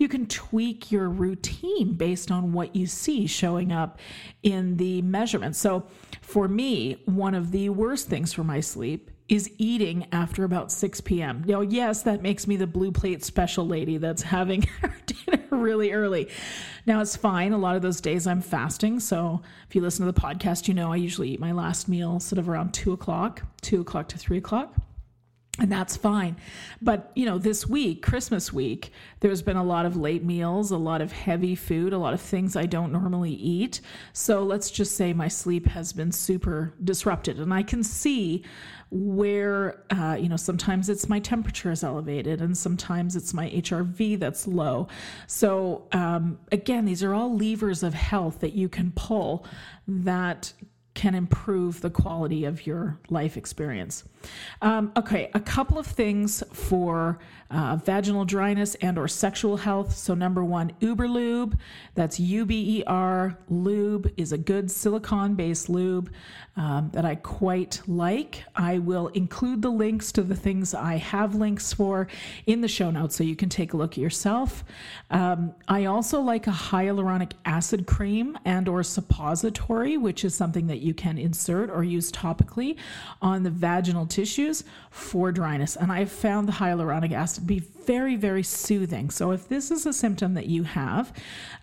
you 0.00 0.06
can 0.06 0.26
tweak 0.26 0.92
your 0.92 1.08
routine 1.08 1.94
based 1.94 2.30
on 2.30 2.52
what 2.52 2.76
you 2.76 2.86
see 2.86 3.26
showing 3.26 3.72
up 3.72 3.98
in 4.44 4.76
the 4.76 5.02
measurements. 5.02 5.58
So, 5.58 5.88
for 6.20 6.46
me, 6.46 7.02
one 7.06 7.34
of 7.34 7.50
the 7.50 7.70
worst 7.70 8.06
things 8.08 8.32
for 8.32 8.44
my 8.44 8.60
sleep 8.60 9.10
is 9.28 9.50
eating 9.58 10.06
after 10.10 10.44
about 10.44 10.72
6 10.72 11.02
p.m. 11.02 11.44
Now, 11.46 11.60
yes, 11.60 12.02
that 12.02 12.22
makes 12.22 12.46
me 12.46 12.56
the 12.56 12.66
blue 12.66 12.90
plate 12.90 13.22
special 13.22 13.66
lady 13.66 13.98
that's 13.98 14.22
having 14.22 14.62
her 14.82 14.94
dinner 15.06 15.44
really 15.50 15.92
early. 15.92 16.28
Now, 16.86 17.00
it's 17.00 17.14
fine. 17.16 17.52
A 17.52 17.58
lot 17.58 17.76
of 17.76 17.82
those 17.82 18.00
days 18.00 18.26
I'm 18.26 18.40
fasting. 18.40 19.00
So 19.00 19.42
if 19.68 19.74
you 19.74 19.82
listen 19.82 20.06
to 20.06 20.12
the 20.12 20.18
podcast, 20.20 20.66
you 20.66 20.74
know 20.74 20.92
I 20.92 20.96
usually 20.96 21.30
eat 21.30 21.40
my 21.40 21.52
last 21.52 21.88
meal 21.88 22.20
sort 22.20 22.38
of 22.38 22.48
around 22.48 22.72
2 22.72 22.92
o'clock, 22.92 23.42
2 23.62 23.82
o'clock 23.82 24.08
to 24.08 24.18
3 24.18 24.38
o'clock 24.38 24.74
and 25.60 25.70
that's 25.72 25.96
fine. 25.96 26.36
But, 26.80 27.10
you 27.16 27.26
know, 27.26 27.38
this 27.38 27.66
week, 27.68 28.02
Christmas 28.02 28.52
week, 28.52 28.92
there's 29.20 29.42
been 29.42 29.56
a 29.56 29.64
lot 29.64 29.86
of 29.86 29.96
late 29.96 30.22
meals, 30.24 30.70
a 30.70 30.76
lot 30.76 31.02
of 31.02 31.10
heavy 31.10 31.56
food, 31.56 31.92
a 31.92 31.98
lot 31.98 32.14
of 32.14 32.20
things 32.20 32.54
I 32.54 32.66
don't 32.66 32.92
normally 32.92 33.32
eat. 33.32 33.80
So 34.12 34.44
let's 34.44 34.70
just 34.70 34.96
say 34.96 35.12
my 35.12 35.28
sleep 35.28 35.66
has 35.66 35.92
been 35.92 36.12
super 36.12 36.74
disrupted. 36.84 37.38
And 37.40 37.52
I 37.52 37.64
can 37.64 37.82
see 37.82 38.44
where, 38.90 39.82
uh, 39.90 40.16
you 40.18 40.28
know, 40.28 40.36
sometimes 40.36 40.88
it's 40.88 41.08
my 41.08 41.18
temperature 41.18 41.72
is 41.72 41.82
elevated 41.82 42.40
and 42.40 42.56
sometimes 42.56 43.16
it's 43.16 43.34
my 43.34 43.50
HRV 43.50 44.18
that's 44.18 44.46
low. 44.46 44.86
So, 45.26 45.88
um, 45.92 46.38
again, 46.52 46.84
these 46.84 47.02
are 47.02 47.12
all 47.12 47.36
levers 47.36 47.82
of 47.82 47.94
health 47.94 48.38
that 48.40 48.52
you 48.52 48.68
can 48.68 48.92
pull 48.92 49.44
that 49.88 50.52
can 50.98 51.14
improve 51.14 51.80
the 51.80 51.90
quality 51.90 52.44
of 52.44 52.66
your 52.66 52.98
life 53.08 53.36
experience. 53.36 54.02
Um, 54.62 54.90
okay, 54.96 55.30
a 55.32 55.38
couple 55.38 55.78
of 55.78 55.86
things 55.86 56.42
for 56.52 57.20
uh, 57.50 57.76
vaginal 57.76 58.24
dryness 58.24 58.74
and 58.76 58.98
or 58.98 59.08
sexual 59.08 59.56
health. 59.56 59.94
So 59.96 60.14
number 60.14 60.44
one, 60.44 60.72
Uber 60.80 61.08
Lube. 61.08 61.58
That's 61.94 62.20
U 62.20 62.44
B 62.44 62.78
E 62.80 62.84
R. 62.86 63.36
Lube 63.48 64.12
is 64.16 64.32
a 64.32 64.38
good 64.38 64.70
silicone-based 64.70 65.68
lube 65.68 66.10
um, 66.56 66.90
that 66.92 67.04
I 67.04 67.14
quite 67.14 67.80
like. 67.86 68.44
I 68.54 68.78
will 68.78 69.08
include 69.08 69.62
the 69.62 69.70
links 69.70 70.12
to 70.12 70.22
the 70.22 70.34
things 70.34 70.74
I 70.74 70.96
have 70.96 71.34
links 71.34 71.72
for 71.72 72.08
in 72.46 72.60
the 72.60 72.68
show 72.68 72.90
notes, 72.90 73.16
so 73.16 73.24
you 73.24 73.36
can 73.36 73.48
take 73.48 73.72
a 73.72 73.76
look 73.76 73.96
yourself. 73.96 74.62
Um, 75.10 75.54
I 75.68 75.86
also 75.86 76.20
like 76.20 76.46
a 76.46 76.50
hyaluronic 76.52 77.32
acid 77.44 77.86
cream 77.86 78.38
and 78.44 78.68
or 78.68 78.82
suppository, 78.82 79.96
which 79.96 80.24
is 80.24 80.34
something 80.34 80.66
that 80.66 80.78
you 80.80 80.92
can 80.92 81.16
insert 81.16 81.70
or 81.70 81.82
use 81.82 82.12
topically 82.12 82.76
on 83.22 83.42
the 83.42 83.50
vaginal 83.50 84.06
tissues 84.06 84.64
for 84.90 85.32
dryness. 85.32 85.76
And 85.76 85.90
I've 85.90 86.12
found 86.12 86.46
the 86.48 86.52
hyaluronic 86.52 87.12
acid 87.12 87.37
be 87.46 87.58
very, 87.60 88.16
very 88.16 88.42
soothing. 88.42 89.10
So 89.10 89.30
if 89.32 89.48
this 89.48 89.70
is 89.70 89.86
a 89.86 89.92
symptom 89.92 90.34
that 90.34 90.46
you 90.46 90.62
have, 90.64 91.12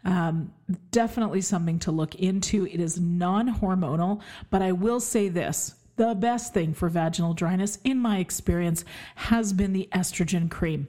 um, 0.04 0.52
definitely 0.92 1.42
something 1.42 1.80
to 1.80 1.92
look 1.92 2.16
into. 2.16 2.66
It 2.68 2.80
is 2.80 3.00
non 3.00 3.54
hormonal, 3.60 4.22
but 4.50 4.62
I 4.62 4.72
will 4.72 5.00
say 5.00 5.30
this 5.30 5.76
the 5.98 6.14
best 6.16 6.54
thing 6.54 6.74
for 6.74 6.90
vaginal 6.90 7.34
dryness, 7.34 7.78
in 7.84 7.98
my 8.00 8.18
experience, 8.20 8.84
has 9.16 9.54
been 9.54 9.74
the 9.74 9.88
estrogen 9.94 10.50
cream. 10.50 10.88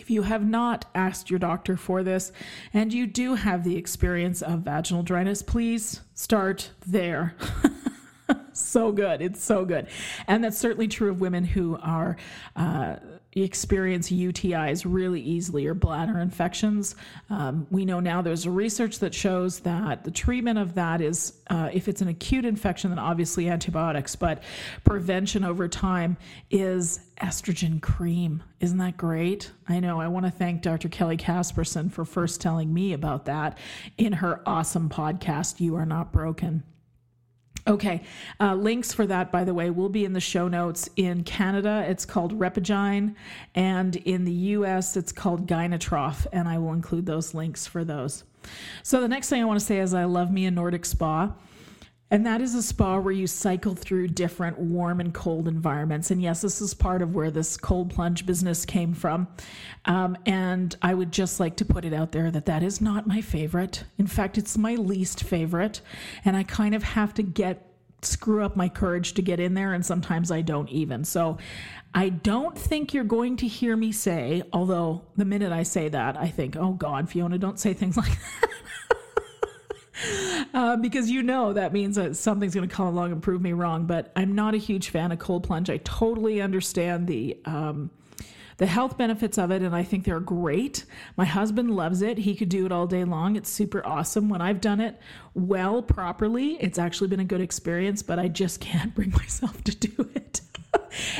If 0.00 0.10
you 0.10 0.22
have 0.22 0.44
not 0.44 0.86
asked 0.94 1.30
your 1.30 1.38
doctor 1.38 1.76
for 1.76 2.02
this 2.02 2.32
and 2.72 2.92
you 2.92 3.06
do 3.06 3.34
have 3.34 3.62
the 3.62 3.76
experience 3.76 4.42
of 4.42 4.60
vaginal 4.60 5.04
dryness, 5.04 5.40
please 5.40 6.00
start 6.14 6.70
there. 6.86 7.36
so 8.52 8.90
good. 8.90 9.22
It's 9.22 9.44
so 9.44 9.64
good. 9.64 9.86
And 10.26 10.42
that's 10.42 10.58
certainly 10.58 10.88
true 10.88 11.10
of 11.10 11.20
women 11.20 11.44
who 11.44 11.78
are 11.80 12.16
uh, 12.56 12.96
experience 13.42 14.10
UTIs 14.10 14.84
really 14.86 15.20
easily 15.20 15.66
or 15.66 15.74
bladder 15.74 16.18
infections. 16.18 16.94
Um, 17.30 17.66
we 17.70 17.84
know 17.84 17.98
now 18.00 18.22
there's 18.22 18.46
research 18.46 19.00
that 19.00 19.12
shows 19.14 19.60
that 19.60 20.04
the 20.04 20.10
treatment 20.10 20.58
of 20.58 20.74
that 20.74 21.00
is, 21.00 21.32
uh, 21.50 21.70
if 21.72 21.88
it's 21.88 22.00
an 22.00 22.08
acute 22.08 22.44
infection, 22.44 22.90
then 22.90 22.98
obviously 22.98 23.48
antibiotics, 23.48 24.14
but 24.14 24.42
prevention 24.84 25.42
over 25.44 25.66
time 25.66 26.16
is 26.50 27.00
estrogen 27.20 27.80
cream. 27.82 28.42
Isn't 28.60 28.78
that 28.78 28.96
great? 28.96 29.50
I 29.68 29.80
know. 29.80 30.00
I 30.00 30.08
want 30.08 30.26
to 30.26 30.32
thank 30.32 30.62
Dr. 30.62 30.88
Kelly 30.88 31.16
Casperson 31.16 31.90
for 31.90 32.04
first 32.04 32.40
telling 32.40 32.72
me 32.72 32.92
about 32.92 33.24
that 33.26 33.58
in 33.98 34.12
her 34.12 34.40
awesome 34.46 34.88
podcast, 34.88 35.58
You 35.60 35.76
Are 35.76 35.86
Not 35.86 36.12
Broken. 36.12 36.62
Okay. 37.66 38.02
Uh, 38.40 38.54
links 38.54 38.92
for 38.92 39.06
that, 39.06 39.32
by 39.32 39.44
the 39.44 39.54
way, 39.54 39.70
will 39.70 39.88
be 39.88 40.04
in 40.04 40.12
the 40.12 40.20
show 40.20 40.48
notes. 40.48 40.88
In 40.96 41.24
Canada, 41.24 41.84
it's 41.88 42.04
called 42.04 42.38
Repagyn, 42.38 43.14
and 43.54 43.96
in 43.96 44.24
the 44.24 44.32
US, 44.56 44.96
it's 44.98 45.12
called 45.12 45.46
Gynatrof, 45.46 46.26
and 46.32 46.46
I 46.46 46.58
will 46.58 46.74
include 46.74 47.06
those 47.06 47.32
links 47.32 47.66
for 47.66 47.82
those. 47.84 48.24
So, 48.82 49.00
the 49.00 49.08
next 49.08 49.30
thing 49.30 49.40
I 49.40 49.46
want 49.46 49.60
to 49.60 49.64
say 49.64 49.78
is 49.80 49.94
I 49.94 50.04
love 50.04 50.30
me 50.30 50.44
a 50.44 50.50
Nordic 50.50 50.84
spa. 50.84 51.32
And 52.10 52.26
that 52.26 52.40
is 52.42 52.54
a 52.54 52.62
spa 52.62 52.98
where 52.98 53.12
you 53.14 53.26
cycle 53.26 53.74
through 53.74 54.08
different 54.08 54.58
warm 54.58 55.00
and 55.00 55.12
cold 55.12 55.48
environments. 55.48 56.10
And 56.10 56.20
yes, 56.22 56.42
this 56.42 56.60
is 56.60 56.74
part 56.74 57.02
of 57.02 57.14
where 57.14 57.30
this 57.30 57.56
cold 57.56 57.90
plunge 57.94 58.26
business 58.26 58.64
came 58.64 58.92
from. 58.94 59.26
Um, 59.86 60.16
and 60.26 60.76
I 60.82 60.94
would 60.94 61.12
just 61.12 61.40
like 61.40 61.56
to 61.56 61.64
put 61.64 61.84
it 61.84 61.94
out 61.94 62.12
there 62.12 62.30
that 62.30 62.46
that 62.46 62.62
is 62.62 62.80
not 62.80 63.06
my 63.06 63.20
favorite. 63.20 63.84
In 63.98 64.06
fact, 64.06 64.36
it's 64.38 64.58
my 64.58 64.74
least 64.74 65.24
favorite. 65.24 65.80
And 66.24 66.36
I 66.36 66.42
kind 66.42 66.74
of 66.74 66.82
have 66.82 67.14
to 67.14 67.22
get 67.22 67.70
screw 68.02 68.44
up 68.44 68.54
my 68.54 68.68
courage 68.68 69.14
to 69.14 69.22
get 69.22 69.40
in 69.40 69.54
there, 69.54 69.72
and 69.72 69.84
sometimes 69.84 70.30
I 70.30 70.42
don't 70.42 70.68
even. 70.68 71.04
So 71.04 71.38
I 71.94 72.10
don't 72.10 72.56
think 72.58 72.92
you're 72.92 73.02
going 73.02 73.38
to 73.38 73.48
hear 73.48 73.74
me 73.78 73.92
say, 73.92 74.42
although 74.52 75.06
the 75.16 75.24
minute 75.24 75.52
I 75.52 75.62
say 75.62 75.88
that, 75.88 76.14
I 76.18 76.28
think, 76.28 76.54
oh 76.54 76.72
God, 76.72 77.08
Fiona, 77.08 77.38
don't 77.38 77.58
say 77.58 77.72
things 77.72 77.96
like 77.96 78.10
that. 78.10 78.50
uh, 80.54 80.76
because 80.76 81.10
you 81.10 81.22
know 81.22 81.52
that 81.52 81.72
means 81.72 81.96
that 81.96 82.16
something's 82.16 82.54
going 82.54 82.68
to 82.68 82.74
come 82.74 82.86
along 82.86 83.12
and 83.12 83.22
prove 83.22 83.40
me 83.40 83.52
wrong. 83.52 83.86
But 83.86 84.12
I'm 84.16 84.34
not 84.34 84.54
a 84.54 84.58
huge 84.58 84.88
fan 84.88 85.12
of 85.12 85.18
cold 85.18 85.44
plunge. 85.44 85.70
I 85.70 85.78
totally 85.78 86.40
understand 86.40 87.06
the. 87.06 87.38
Um, 87.44 87.90
the 88.56 88.66
health 88.66 88.96
benefits 88.96 89.36
of 89.36 89.50
it, 89.50 89.62
and 89.62 89.74
I 89.74 89.82
think 89.82 90.04
they're 90.04 90.20
great. 90.20 90.84
My 91.16 91.24
husband 91.24 91.74
loves 91.74 92.02
it. 92.02 92.18
He 92.18 92.36
could 92.36 92.48
do 92.50 92.66
it 92.66 92.70
all 92.70 92.86
day 92.86 93.02
long. 93.02 93.34
It's 93.34 93.50
super 93.50 93.84
awesome. 93.84 94.28
When 94.28 94.40
I've 94.40 94.60
done 94.60 94.78
it 94.80 94.96
well, 95.34 95.82
properly, 95.82 96.52
it's 96.62 96.78
actually 96.78 97.08
been 97.08 97.18
a 97.18 97.24
good 97.24 97.40
experience, 97.40 98.00
but 98.04 98.20
I 98.20 98.28
just 98.28 98.60
can't 98.60 98.94
bring 98.94 99.10
myself 99.10 99.64
to 99.64 99.74
do 99.74 100.08
it. 100.14 100.33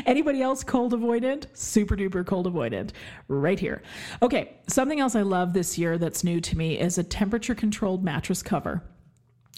Anybody 0.07 0.43
else 0.43 0.63
cold 0.65 0.93
avoidant? 0.93 1.47
Super 1.55 1.97
duper 1.97 2.27
cold 2.27 2.53
avoidant 2.53 2.91
right 3.29 3.59
here. 3.59 3.83
Okay, 4.23 4.57
something 4.69 5.01
else 5.01 5.15
I 5.17 5.23
love 5.23 5.53
this 5.53 5.79
year 5.79 5.99
that's 5.99 6.25
new 6.25 6.41
to 6.41 6.57
me 6.59 6.79
is 6.79 6.99
a 6.99 7.05
temperature 7.05 7.55
controlled 7.55 8.05
mattress 8.05 8.43
cover. 8.43 8.83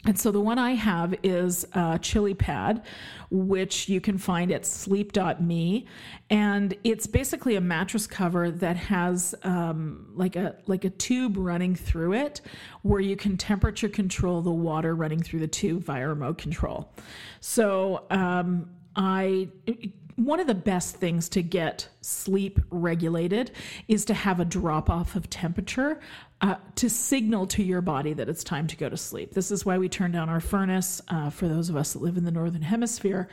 And 0.04 0.16
so 0.16 0.30
the 0.30 0.40
one 0.40 0.56
I 0.58 0.72
have 0.74 1.16
is 1.24 1.66
a 1.72 1.98
chili 2.00 2.34
pad, 2.34 2.84
which 3.30 3.88
you 3.88 4.00
can 4.00 4.18
find 4.18 4.52
at 4.52 4.64
sleep.me. 4.64 5.88
And 6.30 6.74
it's 6.84 7.08
basically 7.08 7.56
a 7.56 7.60
mattress 7.60 8.06
cover 8.06 8.48
that 8.52 8.76
has 8.76 9.34
um, 9.42 10.12
like 10.14 10.36
a 10.36 10.54
like 10.66 10.84
a 10.84 10.90
tube 10.90 11.36
running 11.36 11.74
through 11.74 12.12
it 12.12 12.40
where 12.82 13.00
you 13.00 13.16
can 13.16 13.36
temperature 13.36 13.88
control 13.88 14.42
the 14.42 14.52
water 14.52 14.94
running 14.94 15.20
through 15.22 15.40
the 15.40 15.48
tube 15.48 15.82
via 15.82 16.06
remote 16.06 16.38
control. 16.38 16.92
So 17.40 18.04
um, 18.10 18.70
I 18.94 19.48
one 20.16 20.40
of 20.40 20.46
the 20.46 20.54
best 20.54 20.96
things 20.96 21.28
to 21.30 21.42
get 21.42 21.88
sleep 22.06 22.60
regulated 22.70 23.50
is 23.88 24.04
to 24.06 24.14
have 24.14 24.38
a 24.40 24.44
drop 24.44 24.88
off 24.88 25.16
of 25.16 25.28
temperature 25.28 25.98
uh, 26.42 26.54
to 26.74 26.90
signal 26.90 27.46
to 27.46 27.62
your 27.62 27.80
body 27.80 28.12
that 28.12 28.28
it's 28.28 28.44
time 28.44 28.66
to 28.66 28.76
go 28.76 28.90
to 28.90 28.96
sleep. 28.96 29.32
This 29.32 29.50
is 29.50 29.64
why 29.64 29.78
we 29.78 29.88
turn 29.88 30.12
down 30.12 30.28
our 30.28 30.38
furnace 30.40 31.00
uh, 31.08 31.30
for 31.30 31.48
those 31.48 31.70
of 31.70 31.76
us 31.76 31.94
that 31.94 32.02
live 32.02 32.18
in 32.18 32.24
the 32.24 32.30
northern 32.30 32.60
hemisphere. 32.60 33.28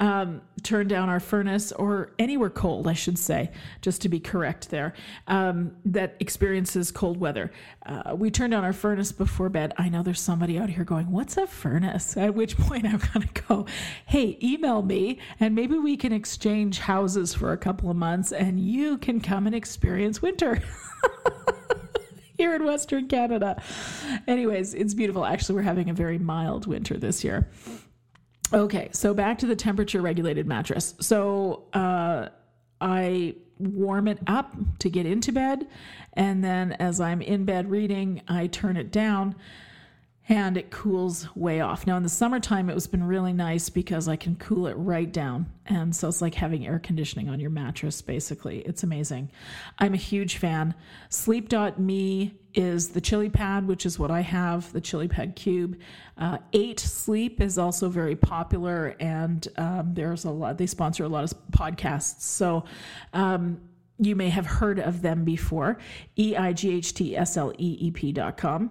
Um, 0.00 0.40
turn 0.62 0.88
down 0.88 1.10
our 1.10 1.20
furnace 1.20 1.70
or 1.70 2.14
anywhere 2.18 2.48
cold, 2.48 2.88
I 2.88 2.94
should 2.94 3.18
say, 3.18 3.50
just 3.82 4.00
to 4.02 4.08
be 4.08 4.20
correct 4.20 4.70
there, 4.70 4.94
um, 5.28 5.76
that 5.84 6.16
experiences 6.18 6.90
cold 6.90 7.18
weather. 7.20 7.52
Uh, 7.84 8.14
we 8.16 8.30
turn 8.30 8.50
down 8.50 8.64
our 8.64 8.72
furnace 8.72 9.12
before 9.12 9.50
bed. 9.50 9.74
I 9.76 9.90
know 9.90 10.02
there's 10.02 10.20
somebody 10.22 10.58
out 10.58 10.70
here 10.70 10.82
going, 10.84 11.10
What's 11.12 11.36
a 11.36 11.46
furnace? 11.46 12.16
At 12.16 12.34
which 12.34 12.56
point 12.56 12.86
I'm 12.86 13.02
going 13.12 13.28
to 13.28 13.42
go, 13.48 13.66
Hey, 14.06 14.38
email 14.42 14.80
me 14.80 15.18
and 15.40 15.54
maybe 15.54 15.78
we 15.78 15.98
can 15.98 16.14
exchange 16.14 16.78
houses 16.78 17.34
for 17.34 17.52
a 17.52 17.56
couple 17.58 17.90
of 17.90 17.96
months 17.96 18.15
months, 18.16 18.32
and 18.32 18.58
you 18.58 18.96
can 18.96 19.20
come 19.20 19.46
and 19.46 19.54
experience 19.54 20.22
winter. 20.22 20.62
here 22.38 22.54
in 22.54 22.64
Western 22.64 23.08
Canada. 23.08 23.62
Anyways, 24.28 24.74
it's 24.74 24.92
beautiful. 24.92 25.24
Actually, 25.24 25.54
we're 25.56 25.62
having 25.62 25.88
a 25.88 25.94
very 25.94 26.18
mild 26.18 26.66
winter 26.66 26.98
this 26.98 27.24
year. 27.24 27.48
Okay, 28.52 28.88
so 28.92 29.14
back 29.14 29.38
to 29.38 29.46
the 29.46 29.56
temperature 29.56 30.02
regulated 30.02 30.46
mattress. 30.46 30.94
So 31.00 31.64
uh, 31.72 32.28
I 32.80 33.36
warm 33.58 34.06
it 34.06 34.18
up 34.26 34.54
to 34.80 34.90
get 34.90 35.06
into 35.06 35.32
bed, 35.32 35.66
and 36.12 36.44
then 36.44 36.72
as 36.72 37.00
I'm 37.00 37.20
in 37.22 37.44
bed 37.46 37.70
reading, 37.70 38.20
I 38.28 38.48
turn 38.48 38.76
it 38.76 38.90
down 38.92 39.34
and 40.28 40.56
it 40.56 40.70
cools 40.70 41.26
way 41.36 41.60
off. 41.60 41.86
Now 41.86 41.96
in 41.96 42.02
the 42.02 42.08
summertime, 42.08 42.68
it's 42.68 42.86
been 42.86 43.04
really 43.04 43.32
nice 43.32 43.68
because 43.68 44.08
I 44.08 44.16
can 44.16 44.34
cool 44.36 44.66
it 44.66 44.74
right 44.74 45.10
down, 45.10 45.46
and 45.66 45.94
so 45.94 46.08
it's 46.08 46.20
like 46.20 46.34
having 46.34 46.66
air 46.66 46.78
conditioning 46.78 47.28
on 47.28 47.38
your 47.38 47.50
mattress. 47.50 48.02
Basically, 48.02 48.58
it's 48.60 48.82
amazing. 48.82 49.30
I'm 49.78 49.94
a 49.94 49.98
huge 49.98 50.38
fan. 50.38 50.74
Sleep.me 51.10 52.34
is 52.54 52.88
the 52.90 53.00
Chili 53.00 53.28
Pad, 53.28 53.68
which 53.68 53.86
is 53.86 53.98
what 53.98 54.10
I 54.10 54.20
have, 54.22 54.72
the 54.72 54.80
Chili 54.80 55.08
Pad 55.08 55.36
Cube. 55.36 55.78
Uh, 56.18 56.38
Eight 56.52 56.80
Sleep 56.80 57.40
is 57.40 57.58
also 57.58 57.88
very 57.88 58.16
popular, 58.16 58.96
and 58.98 59.46
um, 59.58 59.92
there's 59.94 60.24
a 60.24 60.30
lot. 60.30 60.58
They 60.58 60.66
sponsor 60.66 61.04
a 61.04 61.08
lot 61.08 61.24
of 61.24 61.32
podcasts, 61.52 62.22
so. 62.22 62.64
Um, 63.12 63.60
you 63.98 64.14
may 64.14 64.28
have 64.28 64.44
heard 64.44 64.78
of 64.78 65.00
them 65.00 65.24
before, 65.24 65.78
E 66.18 66.36
I 66.36 66.52
G 66.52 66.74
H 66.76 66.92
T 66.92 67.16
S 67.16 67.34
L 67.38 67.50
E 67.56 67.78
E 67.80 67.90
P 67.90 68.12
dot 68.12 68.36
com. 68.36 68.70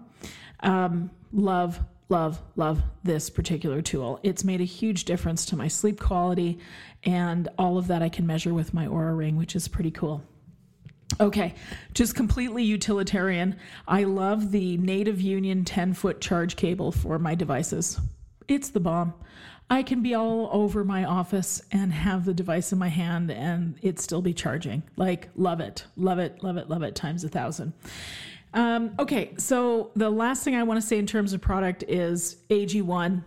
Um, 0.59 1.09
love, 1.35 1.79
love, 2.09 2.39
love 2.55 2.81
this 3.03 3.29
particular 3.29 3.81
tool. 3.81 4.19
It's 4.23 4.43
made 4.43 4.61
a 4.61 4.65
huge 4.65 5.05
difference 5.05 5.45
to 5.47 5.55
my 5.55 5.67
sleep 5.67 5.99
quality, 5.99 6.59
and 7.03 7.47
all 7.57 7.77
of 7.77 7.87
that 7.87 8.01
I 8.01 8.09
can 8.09 8.25
measure 8.25 8.53
with 8.53 8.73
my 8.73 8.87
Oura 8.87 9.15
Ring, 9.15 9.35
which 9.35 9.55
is 9.55 9.67
pretty 9.67 9.91
cool. 9.91 10.23
Okay, 11.19 11.53
just 11.93 12.15
completely 12.15 12.63
utilitarian. 12.63 13.57
I 13.87 14.05
love 14.05 14.51
the 14.51 14.77
Native 14.77 15.21
Union 15.21 15.63
10 15.63 15.93
foot 15.93 16.19
charge 16.19 16.55
cable 16.55 16.91
for 16.91 17.19
my 17.19 17.35
devices. 17.35 17.99
It's 18.47 18.69
the 18.69 18.79
bomb. 18.79 19.13
I 19.69 19.81
can 19.83 20.01
be 20.03 20.13
all 20.15 20.47
over 20.51 20.83
my 20.83 21.05
office 21.05 21.61
and 21.71 21.91
have 21.91 22.25
the 22.25 22.33
device 22.33 22.71
in 22.71 22.77
my 22.79 22.87
hand 22.87 23.31
and 23.31 23.75
it 23.81 23.99
still 23.99 24.21
be 24.21 24.33
charging. 24.33 24.83
Like, 24.95 25.29
love 25.35 25.59
it, 25.59 25.85
love 25.95 26.19
it, 26.19 26.43
love 26.43 26.57
it, 26.57 26.69
love 26.69 26.83
it 26.83 26.93
times 26.95 27.23
a 27.23 27.29
thousand. 27.29 27.73
Um, 28.55 28.95
okay, 28.97 29.35
so 29.37 29.91
the 29.97 30.09
last 30.09 30.43
thing 30.43 30.55
I 30.55 30.63
want 30.63 30.79
to 30.81 30.85
say 30.87 30.97
in 30.97 31.05
terms 31.05 31.33
of 31.33 31.41
product 31.41 31.83
is 31.89 32.37
AG1, 32.49 33.23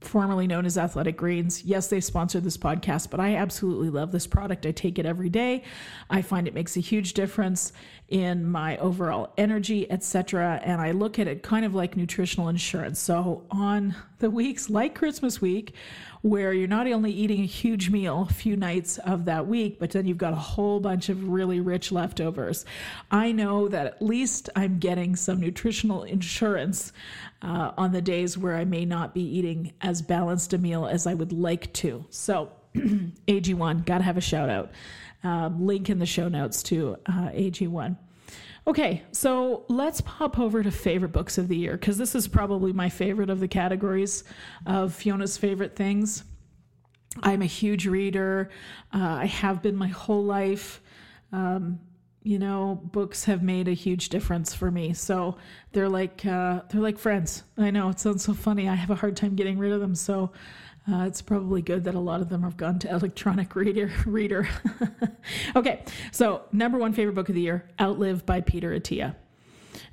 formerly 0.00 0.46
known 0.46 0.64
as 0.64 0.78
Athletic 0.78 1.18
Greens. 1.18 1.62
Yes, 1.64 1.88
they 1.88 2.00
sponsored 2.00 2.44
this 2.44 2.56
podcast, 2.56 3.10
but 3.10 3.20
I 3.20 3.36
absolutely 3.36 3.90
love 3.90 4.10
this 4.10 4.26
product. 4.26 4.64
I 4.64 4.70
take 4.70 4.98
it 4.98 5.04
every 5.04 5.28
day. 5.28 5.64
I 6.08 6.22
find 6.22 6.48
it 6.48 6.54
makes 6.54 6.78
a 6.78 6.80
huge 6.80 7.12
difference 7.12 7.74
in 8.10 8.44
my 8.44 8.76
overall 8.78 9.32
energy, 9.38 9.88
etc. 9.90 10.60
And 10.64 10.80
I 10.80 10.90
look 10.90 11.18
at 11.20 11.28
it 11.28 11.44
kind 11.44 11.64
of 11.64 11.74
like 11.76 11.96
nutritional 11.96 12.48
insurance. 12.48 12.98
So 12.98 13.44
on 13.52 13.94
the 14.18 14.28
weeks 14.30 14.68
like 14.68 14.96
Christmas 14.96 15.40
week, 15.40 15.74
where 16.22 16.52
you're 16.52 16.66
not 16.68 16.88
only 16.88 17.12
eating 17.12 17.40
a 17.40 17.46
huge 17.46 17.88
meal 17.88 18.26
a 18.28 18.32
few 18.34 18.56
nights 18.56 18.98
of 18.98 19.26
that 19.26 19.46
week, 19.46 19.78
but 19.78 19.92
then 19.92 20.06
you've 20.06 20.18
got 20.18 20.32
a 20.32 20.36
whole 20.36 20.80
bunch 20.80 21.08
of 21.08 21.28
really 21.28 21.60
rich 21.60 21.92
leftovers. 21.92 22.66
I 23.12 23.30
know 23.30 23.68
that 23.68 23.86
at 23.86 24.02
least 24.02 24.50
I'm 24.56 24.78
getting 24.80 25.14
some 25.14 25.40
nutritional 25.40 26.02
insurance 26.02 26.92
uh, 27.42 27.70
on 27.78 27.92
the 27.92 28.02
days 28.02 28.36
where 28.36 28.56
I 28.56 28.64
may 28.64 28.84
not 28.84 29.14
be 29.14 29.22
eating 29.22 29.72
as 29.80 30.02
balanced 30.02 30.52
a 30.52 30.58
meal 30.58 30.84
as 30.86 31.06
I 31.06 31.14
would 31.14 31.32
like 31.32 31.72
to. 31.74 32.04
So, 32.10 32.50
AG1, 32.74 33.84
gotta 33.86 34.04
have 34.04 34.18
a 34.18 34.20
shout 34.20 34.50
out 34.50 34.72
um, 35.24 35.66
link 35.66 35.90
in 35.90 35.98
the 35.98 36.06
show 36.06 36.28
notes 36.28 36.62
to 36.64 36.96
uh, 37.06 37.30
AG1. 37.30 37.96
Okay, 38.66 39.02
so 39.12 39.64
let's 39.68 40.00
pop 40.02 40.38
over 40.38 40.62
to 40.62 40.70
favorite 40.70 41.12
books 41.12 41.38
of 41.38 41.48
the 41.48 41.56
year 41.56 41.72
because 41.72 41.98
this 41.98 42.14
is 42.14 42.28
probably 42.28 42.72
my 42.72 42.88
favorite 42.88 43.30
of 43.30 43.40
the 43.40 43.48
categories 43.48 44.22
of 44.66 44.94
Fiona's 44.94 45.36
favorite 45.36 45.74
things. 45.76 46.24
I'm 47.22 47.42
a 47.42 47.46
huge 47.46 47.86
reader. 47.86 48.50
Uh, 48.94 49.02
I 49.22 49.26
have 49.26 49.62
been 49.62 49.76
my 49.76 49.88
whole 49.88 50.22
life. 50.22 50.80
Um, 51.32 51.80
you 52.22 52.38
know, 52.38 52.78
books 52.92 53.24
have 53.24 53.42
made 53.42 53.66
a 53.66 53.72
huge 53.72 54.10
difference 54.10 54.54
for 54.54 54.70
me. 54.70 54.92
So 54.92 55.38
they're 55.72 55.88
like 55.88 56.24
uh, 56.26 56.60
they're 56.70 56.82
like 56.82 56.98
friends. 56.98 57.42
I 57.56 57.70
know 57.70 57.88
it 57.88 57.98
sounds 57.98 58.22
so 58.24 58.34
funny. 58.34 58.68
I 58.68 58.74
have 58.74 58.90
a 58.90 58.94
hard 58.94 59.16
time 59.16 59.34
getting 59.36 59.58
rid 59.58 59.72
of 59.72 59.80
them. 59.80 59.94
So 59.94 60.32
uh, 60.90 61.04
it's 61.06 61.20
probably 61.20 61.60
good 61.60 61.84
that 61.84 61.94
a 61.94 61.98
lot 62.00 62.20
of 62.20 62.28
them 62.30 62.42
have 62.42 62.56
gone 62.56 62.78
to 62.78 62.90
electronic 62.90 63.54
reader. 63.54 63.90
reader. 64.06 64.48
okay, 65.56 65.82
so 66.10 66.42
number 66.52 66.78
one 66.78 66.92
favorite 66.92 67.14
book 67.14 67.28
of 67.28 67.34
the 67.34 67.40
year, 67.42 67.68
Outlive 67.80 68.24
by 68.24 68.40
Peter 68.40 68.70
Attia. 68.70 69.14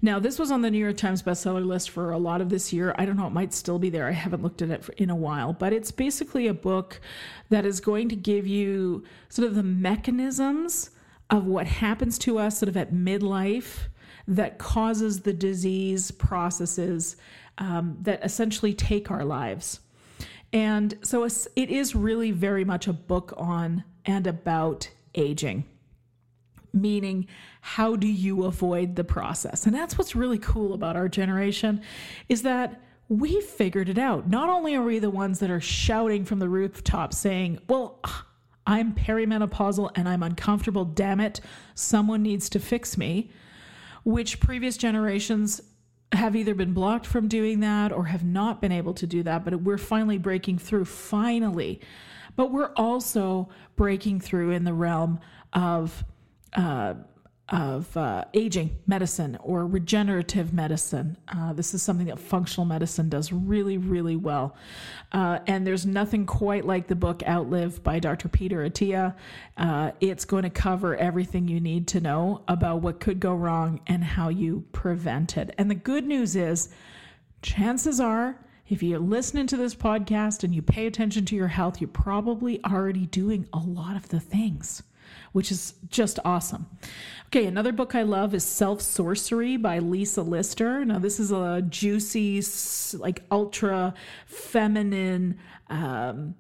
Now, 0.01 0.19
this 0.19 0.37
was 0.39 0.49
on 0.51 0.61
the 0.61 0.69
New 0.71 0.77
York 0.77 0.97
Times 0.97 1.23
bestseller 1.23 1.65
list 1.65 1.89
for 1.89 2.11
a 2.11 2.17
lot 2.17 2.39
of 2.41 2.49
this 2.49 2.71
year. 2.71 2.95
I 2.97 3.05
don't 3.05 3.17
know, 3.17 3.27
it 3.27 3.33
might 3.33 3.53
still 3.53 3.79
be 3.79 3.89
there. 3.89 4.07
I 4.07 4.11
haven't 4.11 4.43
looked 4.43 4.61
at 4.61 4.69
it 4.69 4.89
in 4.97 5.09
a 5.09 5.15
while, 5.15 5.53
but 5.53 5.73
it's 5.73 5.91
basically 5.91 6.47
a 6.47 6.53
book 6.53 7.01
that 7.49 7.65
is 7.65 7.79
going 7.79 8.07
to 8.09 8.15
give 8.15 8.47
you 8.47 9.03
sort 9.29 9.47
of 9.47 9.55
the 9.55 9.63
mechanisms 9.63 10.91
of 11.29 11.45
what 11.45 11.67
happens 11.67 12.17
to 12.19 12.37
us 12.39 12.59
sort 12.59 12.69
of 12.69 12.77
at 12.77 12.93
midlife 12.93 13.87
that 14.29 14.57
causes 14.57 15.21
the 15.21 15.33
disease 15.33 16.11
processes 16.11 17.17
um, 17.57 17.97
that 18.01 18.23
essentially 18.23 18.73
take 18.73 19.09
our 19.11 19.25
lives. 19.25 19.79
And 20.53 20.93
so 21.03 21.23
it 21.25 21.69
is 21.69 21.95
really 21.95 22.31
very 22.31 22.63
much 22.63 22.87
a 22.87 22.93
book 22.93 23.33
on 23.37 23.83
and 24.05 24.27
about 24.27 24.89
aging 25.15 25.65
meaning 26.73 27.25
how 27.61 27.95
do 27.95 28.07
you 28.07 28.43
avoid 28.43 28.95
the 28.95 29.03
process 29.03 29.65
and 29.65 29.73
that's 29.73 29.97
what's 29.97 30.15
really 30.15 30.37
cool 30.37 30.73
about 30.73 30.95
our 30.95 31.09
generation 31.09 31.81
is 32.29 32.43
that 32.43 32.81
we 33.09 33.41
figured 33.41 33.89
it 33.89 33.97
out 33.97 34.29
not 34.29 34.47
only 34.47 34.75
are 34.75 34.83
we 34.83 34.99
the 34.99 35.09
ones 35.09 35.39
that 35.39 35.49
are 35.49 35.61
shouting 35.61 36.23
from 36.23 36.37
the 36.37 36.47
rooftop 36.47 37.13
saying 37.13 37.57
well 37.67 37.97
ah, 38.03 38.27
i'm 38.67 38.93
perimenopausal 38.93 39.89
and 39.95 40.07
i'm 40.07 40.21
uncomfortable 40.21 40.85
damn 40.85 41.19
it 41.21 41.41
someone 41.73 42.21
needs 42.21 42.47
to 42.49 42.59
fix 42.59 42.95
me 42.95 43.31
which 44.03 44.39
previous 44.39 44.77
generations 44.77 45.61
have 46.13 46.35
either 46.35 46.55
been 46.55 46.73
blocked 46.73 47.05
from 47.05 47.27
doing 47.27 47.59
that 47.59 47.91
or 47.91 48.05
have 48.05 48.23
not 48.23 48.61
been 48.61 48.71
able 48.71 48.93
to 48.93 49.05
do 49.07 49.23
that, 49.23 49.43
but 49.43 49.61
we're 49.61 49.77
finally 49.77 50.17
breaking 50.17 50.57
through, 50.57 50.85
finally. 50.85 51.81
But 52.35 52.51
we're 52.51 52.71
also 52.75 53.49
breaking 53.75 54.21
through 54.21 54.51
in 54.51 54.63
the 54.63 54.73
realm 54.73 55.19
of 55.53 56.03
uh, 56.55 56.93
of 57.49 57.95
uh, 57.95 58.25
aging 58.33 58.77
medicine 58.87 59.37
or 59.41 59.65
regenerative 59.65 60.53
medicine. 60.53 61.17
Uh, 61.33 61.53
this 61.53 61.73
is 61.73 61.81
something 61.81 62.07
that 62.07 62.19
functional 62.19 62.65
medicine 62.65 63.07
does 63.07 63.31
really, 63.31 63.77
really 63.77 64.17
well. 64.17 64.55
Uh, 65.13 65.39
and 65.47 65.65
there's 65.65 65.85
nothing 65.85 66.25
quite 66.25 66.65
like 66.65 66.87
the 66.87 66.95
book 66.95 67.23
Outlive 67.27 67.81
by 67.83 67.99
Dr. 67.99 68.27
Peter 68.27 68.69
Attia. 68.69 69.15
Uh, 69.55 69.91
it's 70.01 70.25
going 70.25 70.43
to 70.43 70.49
cover 70.49 70.97
everything 70.97 71.47
you 71.47 71.61
need 71.61 71.87
to 71.87 72.01
know 72.01 72.43
about 72.49 72.81
what 72.81 72.99
could 72.99 73.19
go 73.19 73.33
wrong 73.33 73.79
and 73.87 74.03
how 74.03 74.27
you 74.27 74.65
prevent 74.73 75.37
it. 75.37 75.53
And 75.57 75.71
the 75.71 75.75
good 75.75 76.05
news 76.05 76.35
is, 76.35 76.69
chances 77.41 77.99
are, 78.01 78.37
if 78.67 78.83
you're 78.83 78.99
listening 78.99 79.47
to 79.47 79.55
this 79.55 79.73
podcast 79.73 80.43
and 80.43 80.53
you 80.53 80.61
pay 80.61 80.85
attention 80.87 81.23
to 81.27 81.35
your 81.37 81.47
health, 81.47 81.79
you're 81.79 81.87
probably 81.87 82.61
already 82.65 83.05
doing 83.05 83.47
a 83.53 83.59
lot 83.59 83.95
of 83.95 84.09
the 84.09 84.19
things 84.19 84.83
which 85.33 85.51
is 85.51 85.73
just 85.89 86.19
awesome. 86.25 86.65
Okay, 87.27 87.45
another 87.45 87.71
book 87.71 87.93
I 87.95 88.03
love 88.03 88.33
is 88.33 88.43
Self 88.43 88.79
Sourcery 88.79 89.61
by 89.61 89.79
Lisa 89.79 90.21
Lister. 90.21 90.85
Now, 90.85 90.99
this 90.99 91.19
is 91.19 91.31
a 91.31 91.61
juicy, 91.67 92.41
like 92.97 93.23
ultra 93.31 93.93
feminine 94.27 95.37
um, 95.69 96.35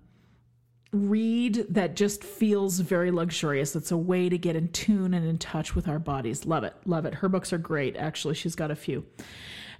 read 0.93 1.65
that 1.69 1.95
just 1.97 2.23
feels 2.23 2.79
very 2.79 3.11
luxurious. 3.11 3.75
It's 3.75 3.91
a 3.91 3.97
way 3.97 4.29
to 4.29 4.37
get 4.37 4.55
in 4.55 4.69
tune 4.69 5.13
and 5.13 5.25
in 5.27 5.37
touch 5.37 5.75
with 5.75 5.87
our 5.89 5.99
bodies. 5.99 6.45
Love 6.45 6.63
it. 6.63 6.73
Love 6.85 7.05
it. 7.05 7.15
Her 7.15 7.27
books 7.27 7.51
are 7.51 7.57
great, 7.57 7.97
actually. 7.97 8.35
She's 8.35 8.55
got 8.55 8.71
a 8.71 8.75
few. 8.75 9.05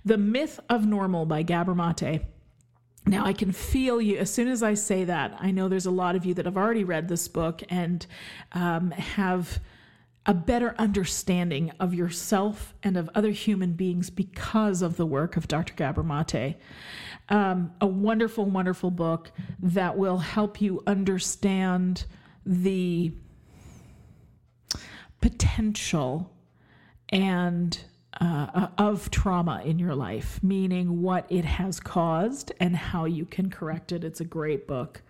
The 0.03 0.17
Myth 0.17 0.59
of 0.69 0.85
Normal 0.85 1.25
by 1.25 1.43
Gabor 1.43 1.73
Mate 1.73 2.21
now, 3.07 3.25
I 3.25 3.31
can 3.33 3.53
feel 3.53 4.01
you 4.01 4.17
as 4.17 4.31
soon 4.33 4.47
as 4.49 4.61
I 4.61 4.73
say 4.73 5.05
that. 5.05 5.37
I 5.39 5.51
know 5.51 5.69
there's 5.69 5.85
a 5.85 5.91
lot 5.91 6.15
of 6.17 6.25
you 6.25 6.33
that 6.33 6.45
have 6.45 6.57
already 6.57 6.83
read 6.83 7.07
this 7.07 7.27
book 7.29 7.63
and 7.69 8.05
um, 8.51 8.91
have 8.91 9.59
a 10.25 10.33
better 10.33 10.75
understanding 10.77 11.71
of 11.79 11.93
yourself 11.93 12.73
and 12.83 12.97
of 12.97 13.09
other 13.15 13.31
human 13.31 13.73
beings 13.73 14.09
because 14.09 14.81
of 14.81 14.97
the 14.97 15.05
work 15.05 15.37
of 15.37 15.47
Dr. 15.47 15.73
Gabor 15.73 16.03
Um, 17.29 17.71
a 17.79 17.87
wonderful, 17.87 18.43
wonderful 18.45 18.91
book 18.91 19.31
that 19.61 19.97
will 19.97 20.17
help 20.17 20.59
you 20.59 20.83
understand 20.85 22.03
the 22.45 23.13
potential 25.21 26.35
and 27.07 27.79
uh, 28.19 28.47
uh, 28.55 28.67
of 28.79 29.11
trauma 29.11 29.61
in 29.63 29.77
your 29.77 29.93
life, 29.93 30.39
meaning 30.41 31.03
what 31.03 31.25
it 31.29 31.45
has 31.45 31.79
caused 31.79 32.51
and 32.59 32.75
how 32.75 33.05
you 33.05 33.25
can 33.25 33.47
correct 33.49 33.91
it. 33.91 34.03
It's 34.03 34.19
a 34.19 34.25
great 34.25 34.65
book. 34.65 35.03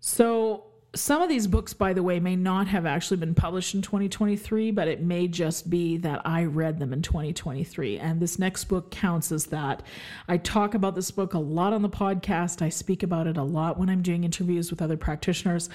So, 0.00 0.64
some 0.96 1.22
of 1.22 1.28
these 1.28 1.46
books, 1.46 1.72
by 1.72 1.92
the 1.92 2.02
way, 2.02 2.18
may 2.18 2.34
not 2.34 2.66
have 2.66 2.86
actually 2.86 3.18
been 3.18 3.36
published 3.36 3.74
in 3.76 3.82
2023, 3.82 4.72
but 4.72 4.88
it 4.88 5.00
may 5.00 5.28
just 5.28 5.70
be 5.70 5.96
that 5.98 6.20
I 6.24 6.44
read 6.44 6.80
them 6.80 6.92
in 6.92 7.02
2023. 7.02 7.98
And 7.98 8.18
this 8.20 8.36
next 8.36 8.64
book 8.64 8.90
counts 8.90 9.30
as 9.30 9.46
that. 9.46 9.84
I 10.28 10.38
talk 10.38 10.74
about 10.74 10.96
this 10.96 11.12
book 11.12 11.34
a 11.34 11.38
lot 11.38 11.72
on 11.72 11.82
the 11.82 11.88
podcast. 11.90 12.62
I 12.62 12.68
speak 12.70 13.04
about 13.04 13.28
it 13.28 13.36
a 13.36 13.44
lot 13.44 13.78
when 13.78 13.88
I'm 13.88 14.02
doing 14.02 14.24
interviews 14.24 14.72
with 14.72 14.82
other 14.82 14.96
practitioners. 14.96 15.70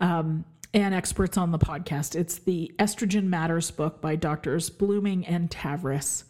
Um, 0.00 0.44
and 0.74 0.94
experts 0.94 1.36
on 1.36 1.50
the 1.52 1.58
podcast. 1.58 2.14
It's 2.16 2.38
the 2.38 2.72
Estrogen 2.78 3.24
Matters 3.24 3.70
book 3.70 4.00
by 4.00 4.16
doctors 4.16 4.70
Bluming 4.70 5.26
and 5.26 5.50
Tavris. 5.50 6.24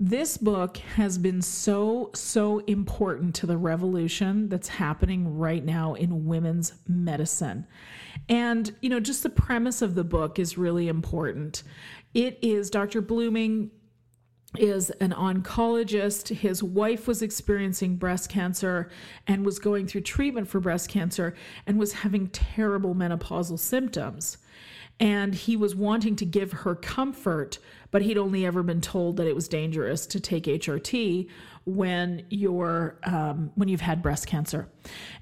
This 0.00 0.36
book 0.36 0.76
has 0.94 1.18
been 1.18 1.42
so, 1.42 2.10
so 2.14 2.60
important 2.60 3.34
to 3.36 3.46
the 3.46 3.56
revolution 3.58 4.48
that's 4.48 4.68
happening 4.68 5.36
right 5.38 5.64
now 5.64 5.94
in 5.94 6.24
women's 6.24 6.74
medicine. 6.86 7.66
And, 8.28 8.72
you 8.80 8.90
know, 8.90 9.00
just 9.00 9.24
the 9.24 9.28
premise 9.28 9.82
of 9.82 9.96
the 9.96 10.04
book 10.04 10.38
is 10.38 10.56
really 10.56 10.86
important. 10.86 11.64
It 12.14 12.38
is 12.42 12.70
Dr. 12.70 13.00
Bluming 13.00 13.72
is 14.56 14.88
an 14.92 15.10
oncologist. 15.12 16.34
His 16.34 16.62
wife 16.62 17.06
was 17.06 17.20
experiencing 17.20 17.96
breast 17.96 18.30
cancer 18.30 18.90
and 19.26 19.44
was 19.44 19.58
going 19.58 19.86
through 19.86 20.00
treatment 20.02 20.48
for 20.48 20.58
breast 20.60 20.88
cancer 20.88 21.34
and 21.66 21.78
was 21.78 21.92
having 21.92 22.28
terrible 22.28 22.94
menopausal 22.94 23.58
symptoms. 23.58 24.38
And 25.00 25.34
he 25.34 25.56
was 25.56 25.76
wanting 25.76 26.16
to 26.16 26.24
give 26.24 26.50
her 26.50 26.74
comfort, 26.74 27.58
but 27.90 28.02
he'd 28.02 28.18
only 28.18 28.44
ever 28.46 28.62
been 28.62 28.80
told 28.80 29.16
that 29.18 29.28
it 29.28 29.34
was 29.34 29.46
dangerous 29.46 30.06
to 30.06 30.18
take 30.18 30.44
HRT 30.44 31.28
when 31.66 32.24
you're 32.30 32.98
um, 33.04 33.52
when 33.54 33.68
you've 33.68 33.82
had 33.82 34.02
breast 34.02 34.26
cancer. 34.26 34.66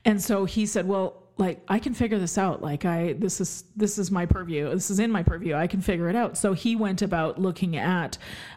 And 0.07 0.23
so 0.23 0.47
he 0.47 0.65
said, 0.65 0.89
"Well, 0.89 1.26
like 1.39 1.61
I 1.69 1.79
can 1.79 1.93
figure 1.95 2.19
this 2.19 2.39
out. 2.39 2.63
Like 2.63 2.85
I 2.85 3.13
this 3.15 3.41
is 3.41 3.65
this 3.77 3.99
is 3.99 4.11
my 4.11 4.27
purview. 4.27 4.71
This 4.71 4.91
is 4.91 4.99
in 4.99 5.11
my 5.11 5.23
purview. 5.23 5.55
I 5.55 5.67
can 5.67 5.81
figure 5.81 6.09
it 6.09 6.17
out. 6.17 6.39
So 6.39 6.53
he 6.55 6.77
went 6.77 7.03
about 7.03 7.41
looking 7.41 7.77
at 7.77 8.17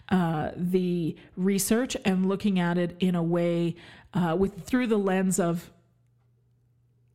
uh, 0.10 0.52
the 0.56 1.16
research 1.36 1.98
and 2.06 2.28
looking 2.28 2.60
at 2.60 2.78
it 2.78 2.96
in 3.00 3.16
a 3.16 3.24
way 3.24 3.76
uh, 4.14 4.36
with 4.40 4.64
through 4.64 4.88
the 4.88 4.98
lens 4.98 5.40
of 5.40 5.70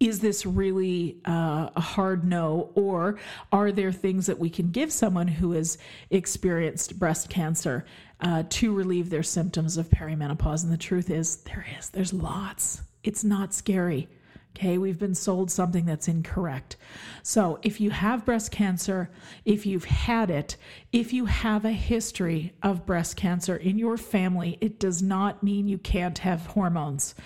is 0.00 0.20
this 0.20 0.44
really 0.44 1.18
uh, 1.24 1.70
a 1.74 1.80
hard 1.80 2.24
no 2.24 2.70
or 2.74 3.18
are 3.52 3.72
there 3.72 3.92
things 3.92 4.26
that 4.26 4.38
we 4.38 4.50
can 4.50 4.70
give 4.70 4.92
someone 4.92 5.28
who 5.28 5.52
has 5.52 5.78
experienced 6.10 6.98
breast 6.98 7.30
cancer 7.30 7.86
uh, 8.20 8.42
to 8.50 8.74
relieve 8.74 9.08
their 9.08 9.22
symptoms 9.22 9.78
of 9.78 9.88
perimenopause 9.88 10.62
and 10.62 10.72
the 10.72 10.76
truth 10.76 11.08
is 11.10 11.36
there 11.44 11.64
is 11.78 11.88
there's 11.90 12.12
lots 12.12 12.82
it's 13.02 13.22
not 13.24 13.54
scary 13.54 14.08
Okay, 14.56 14.78
we've 14.78 15.00
been 15.00 15.16
sold 15.16 15.50
something 15.50 15.84
that's 15.84 16.06
incorrect. 16.06 16.76
So, 17.24 17.58
if 17.62 17.80
you 17.80 17.90
have 17.90 18.24
breast 18.24 18.52
cancer, 18.52 19.10
if 19.44 19.66
you've 19.66 19.84
had 19.86 20.30
it, 20.30 20.56
if 20.92 21.12
you 21.12 21.24
have 21.26 21.64
a 21.64 21.72
history 21.72 22.52
of 22.62 22.86
breast 22.86 23.16
cancer 23.16 23.56
in 23.56 23.78
your 23.78 23.96
family, 23.96 24.56
it 24.60 24.78
does 24.78 25.02
not 25.02 25.42
mean 25.42 25.66
you 25.66 25.78
can't 25.78 26.18
have 26.18 26.46
hormones. 26.46 27.16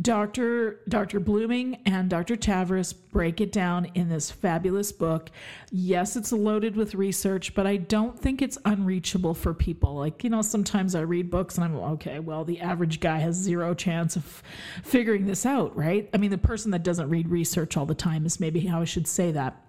Dr. 0.00 0.80
Dr. 0.88 1.20
Bluming 1.20 1.78
and 1.84 2.08
Dr. 2.08 2.36
Tavris 2.36 2.94
break 3.12 3.40
it 3.42 3.52
down 3.52 3.84
in 3.94 4.08
this 4.08 4.30
fabulous 4.30 4.90
book. 4.90 5.30
Yes, 5.70 6.16
it's 6.16 6.32
loaded 6.32 6.74
with 6.74 6.94
research, 6.94 7.54
but 7.54 7.66
I 7.66 7.76
don't 7.76 8.18
think 8.18 8.40
it's 8.40 8.56
unreachable 8.64 9.34
for 9.34 9.52
people. 9.52 9.94
Like, 9.96 10.24
you 10.24 10.30
know, 10.30 10.40
sometimes 10.40 10.94
I 10.94 11.00
read 11.02 11.30
books 11.30 11.56
and 11.58 11.64
I'm 11.66 11.76
okay, 11.76 12.18
well, 12.18 12.44
the 12.44 12.60
average 12.62 13.00
guy 13.00 13.18
has 13.18 13.34
zero 13.34 13.74
chance 13.74 14.16
of 14.16 14.42
figuring 14.82 15.26
this 15.26 15.44
out, 15.44 15.76
right? 15.76 16.08
I 16.14 16.16
mean, 16.16 16.30
the 16.30 16.38
person 16.38 16.70
that 16.70 16.77
that 16.78 16.84
doesn't 16.84 17.08
read 17.08 17.28
research 17.28 17.76
all 17.76 17.84
the 17.86 17.92
time 17.94 18.24
is 18.24 18.38
maybe 18.38 18.60
how 18.60 18.80
I 18.80 18.84
should 18.84 19.08
say 19.08 19.32
that. 19.32 19.60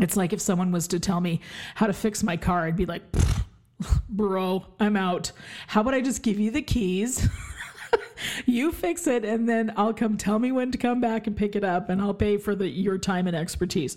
It's 0.00 0.16
like 0.16 0.32
if 0.32 0.40
someone 0.40 0.70
was 0.70 0.86
to 0.88 1.00
tell 1.00 1.20
me 1.20 1.40
how 1.74 1.88
to 1.88 1.92
fix 1.92 2.22
my 2.22 2.36
car, 2.36 2.64
I'd 2.64 2.76
be 2.76 2.86
like, 2.86 3.02
bro, 4.08 4.64
I'm 4.78 4.96
out. 4.96 5.32
How 5.66 5.80
about 5.80 5.94
I 5.94 6.00
just 6.00 6.22
give 6.22 6.38
you 6.38 6.52
the 6.52 6.62
keys? 6.62 7.26
you 8.46 8.70
fix 8.70 9.08
it 9.08 9.24
and 9.24 9.48
then 9.48 9.72
I'll 9.76 9.92
come 9.92 10.16
tell 10.16 10.38
me 10.38 10.52
when 10.52 10.70
to 10.70 10.78
come 10.78 11.00
back 11.00 11.26
and 11.26 11.36
pick 11.36 11.56
it 11.56 11.64
up 11.64 11.88
and 11.90 12.00
I'll 12.00 12.14
pay 12.14 12.36
for 12.38 12.54
the 12.54 12.68
your 12.68 12.98
time 12.98 13.26
and 13.26 13.34
expertise. 13.34 13.96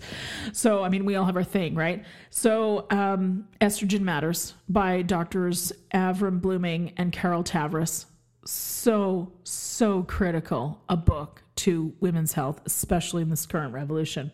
So 0.52 0.82
I 0.82 0.88
mean 0.88 1.04
we 1.04 1.14
all 1.14 1.24
have 1.26 1.36
our 1.36 1.44
thing, 1.44 1.76
right? 1.76 2.04
So 2.30 2.88
um, 2.90 3.44
Estrogen 3.60 4.00
Matters 4.00 4.54
by 4.68 5.02
doctors 5.02 5.72
Avrum 5.94 6.40
Bluming 6.40 6.92
and 6.96 7.12
Carol 7.12 7.44
Tavris. 7.44 8.06
So 8.44 9.32
so 9.44 10.02
critical 10.02 10.82
a 10.88 10.96
book 10.96 11.41
to 11.56 11.94
women's 12.00 12.32
health, 12.34 12.60
especially 12.66 13.22
in 13.22 13.30
this 13.30 13.46
current 13.46 13.74
revolution. 13.74 14.32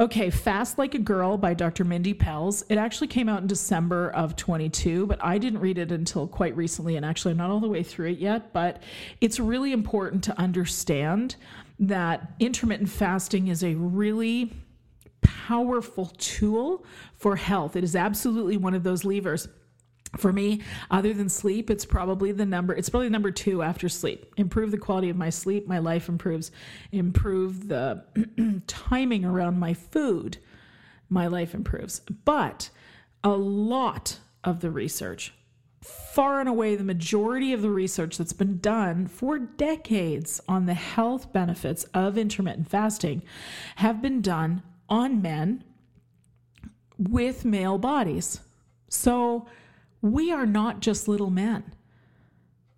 Okay, 0.00 0.30
Fast 0.30 0.78
Like 0.78 0.94
a 0.94 0.98
Girl 0.98 1.36
by 1.36 1.54
Dr. 1.54 1.84
Mindy 1.84 2.14
Pelz. 2.14 2.62
It 2.68 2.78
actually 2.78 3.08
came 3.08 3.28
out 3.28 3.40
in 3.40 3.48
December 3.48 4.10
of 4.10 4.36
22, 4.36 5.06
but 5.06 5.22
I 5.24 5.38
didn't 5.38 5.58
read 5.58 5.76
it 5.76 5.90
until 5.90 6.28
quite 6.28 6.56
recently, 6.56 6.94
and 6.94 7.04
actually, 7.04 7.32
I'm 7.32 7.38
not 7.38 7.50
all 7.50 7.58
the 7.58 7.66
way 7.68 7.82
through 7.82 8.10
it 8.10 8.18
yet. 8.18 8.52
But 8.52 8.80
it's 9.20 9.40
really 9.40 9.72
important 9.72 10.22
to 10.24 10.38
understand 10.38 11.34
that 11.80 12.30
intermittent 12.38 12.88
fasting 12.90 13.48
is 13.48 13.64
a 13.64 13.74
really 13.74 14.52
powerful 15.20 16.12
tool 16.18 16.84
for 17.14 17.34
health. 17.34 17.74
It 17.74 17.82
is 17.82 17.96
absolutely 17.96 18.56
one 18.56 18.74
of 18.74 18.84
those 18.84 19.04
levers 19.04 19.48
for 20.16 20.32
me 20.32 20.62
other 20.90 21.12
than 21.12 21.28
sleep 21.28 21.68
it's 21.70 21.84
probably 21.84 22.32
the 22.32 22.46
number 22.46 22.72
it's 22.74 22.88
probably 22.88 23.08
number 23.10 23.30
two 23.30 23.62
after 23.62 23.88
sleep 23.88 24.32
improve 24.38 24.70
the 24.70 24.78
quality 24.78 25.10
of 25.10 25.16
my 25.16 25.28
sleep 25.30 25.66
my 25.68 25.78
life 25.78 26.08
improves 26.08 26.50
improve 26.92 27.68
the 27.68 28.02
timing 28.66 29.24
around 29.24 29.58
my 29.58 29.74
food 29.74 30.38
my 31.10 31.26
life 31.26 31.54
improves 31.54 32.00
but 32.24 32.70
a 33.24 33.28
lot 33.30 34.18
of 34.44 34.60
the 34.60 34.70
research 34.70 35.34
far 35.82 36.40
and 36.40 36.48
away 36.48 36.74
the 36.74 36.84
majority 36.84 37.52
of 37.52 37.60
the 37.62 37.70
research 37.70 38.16
that's 38.18 38.32
been 38.32 38.58
done 38.58 39.06
for 39.06 39.38
decades 39.38 40.40
on 40.48 40.64
the 40.66 40.74
health 40.74 41.32
benefits 41.34 41.84
of 41.94 42.16
intermittent 42.18 42.68
fasting 42.68 43.22
have 43.76 44.00
been 44.02 44.20
done 44.22 44.62
on 44.88 45.20
men 45.22 45.62
with 46.98 47.44
male 47.44 47.76
bodies 47.78 48.40
so 48.88 49.46
we 50.02 50.32
are 50.32 50.46
not 50.46 50.80
just 50.80 51.08
little 51.08 51.30
men. 51.30 51.74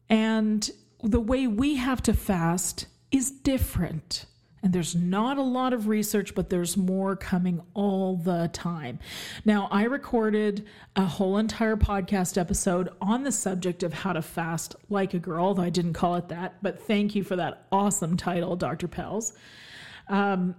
And 0.08 0.68
the 1.02 1.20
way 1.20 1.46
we 1.46 1.76
have 1.76 2.02
to 2.02 2.14
fast 2.14 2.86
is 3.10 3.30
different. 3.30 4.26
And 4.62 4.72
there's 4.74 4.94
not 4.94 5.38
a 5.38 5.42
lot 5.42 5.72
of 5.72 5.88
research, 5.88 6.34
but 6.34 6.50
there's 6.50 6.76
more 6.76 7.16
coming 7.16 7.62
all 7.72 8.16
the 8.16 8.50
time. 8.52 8.98
Now, 9.46 9.68
I 9.70 9.84
recorded 9.84 10.66
a 10.96 11.06
whole 11.06 11.38
entire 11.38 11.76
podcast 11.76 12.36
episode 12.36 12.90
on 13.00 13.22
the 13.24 13.32
subject 13.32 13.82
of 13.82 13.94
how 13.94 14.12
to 14.12 14.20
fast 14.20 14.76
like 14.90 15.14
a 15.14 15.18
girl, 15.18 15.46
although 15.46 15.62
I 15.62 15.70
didn't 15.70 15.94
call 15.94 16.16
it 16.16 16.28
that. 16.28 16.62
But 16.62 16.80
thank 16.82 17.14
you 17.14 17.24
for 17.24 17.36
that 17.36 17.66
awesome 17.72 18.18
title, 18.18 18.54
Dr. 18.54 18.86
Pelz. 18.86 19.32
Um, 20.08 20.54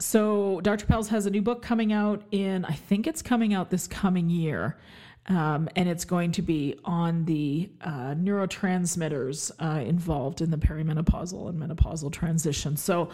so, 0.00 0.60
Dr. 0.62 0.86
Pelz 0.86 1.08
has 1.08 1.26
a 1.26 1.30
new 1.30 1.42
book 1.42 1.60
coming 1.62 1.92
out 1.92 2.24
in, 2.30 2.64
I 2.64 2.72
think 2.72 3.06
it's 3.06 3.20
coming 3.20 3.52
out 3.52 3.68
this 3.68 3.86
coming 3.86 4.30
year. 4.30 4.78
Um, 5.28 5.68
and 5.76 5.88
it's 5.88 6.04
going 6.04 6.32
to 6.32 6.42
be 6.42 6.78
on 6.84 7.24
the 7.26 7.70
uh, 7.80 8.14
neurotransmitters 8.14 9.52
uh, 9.62 9.80
involved 9.80 10.40
in 10.40 10.50
the 10.50 10.56
perimenopausal 10.56 11.48
and 11.48 11.58
menopausal 11.62 12.10
transition. 12.12 12.76
So 12.76 13.10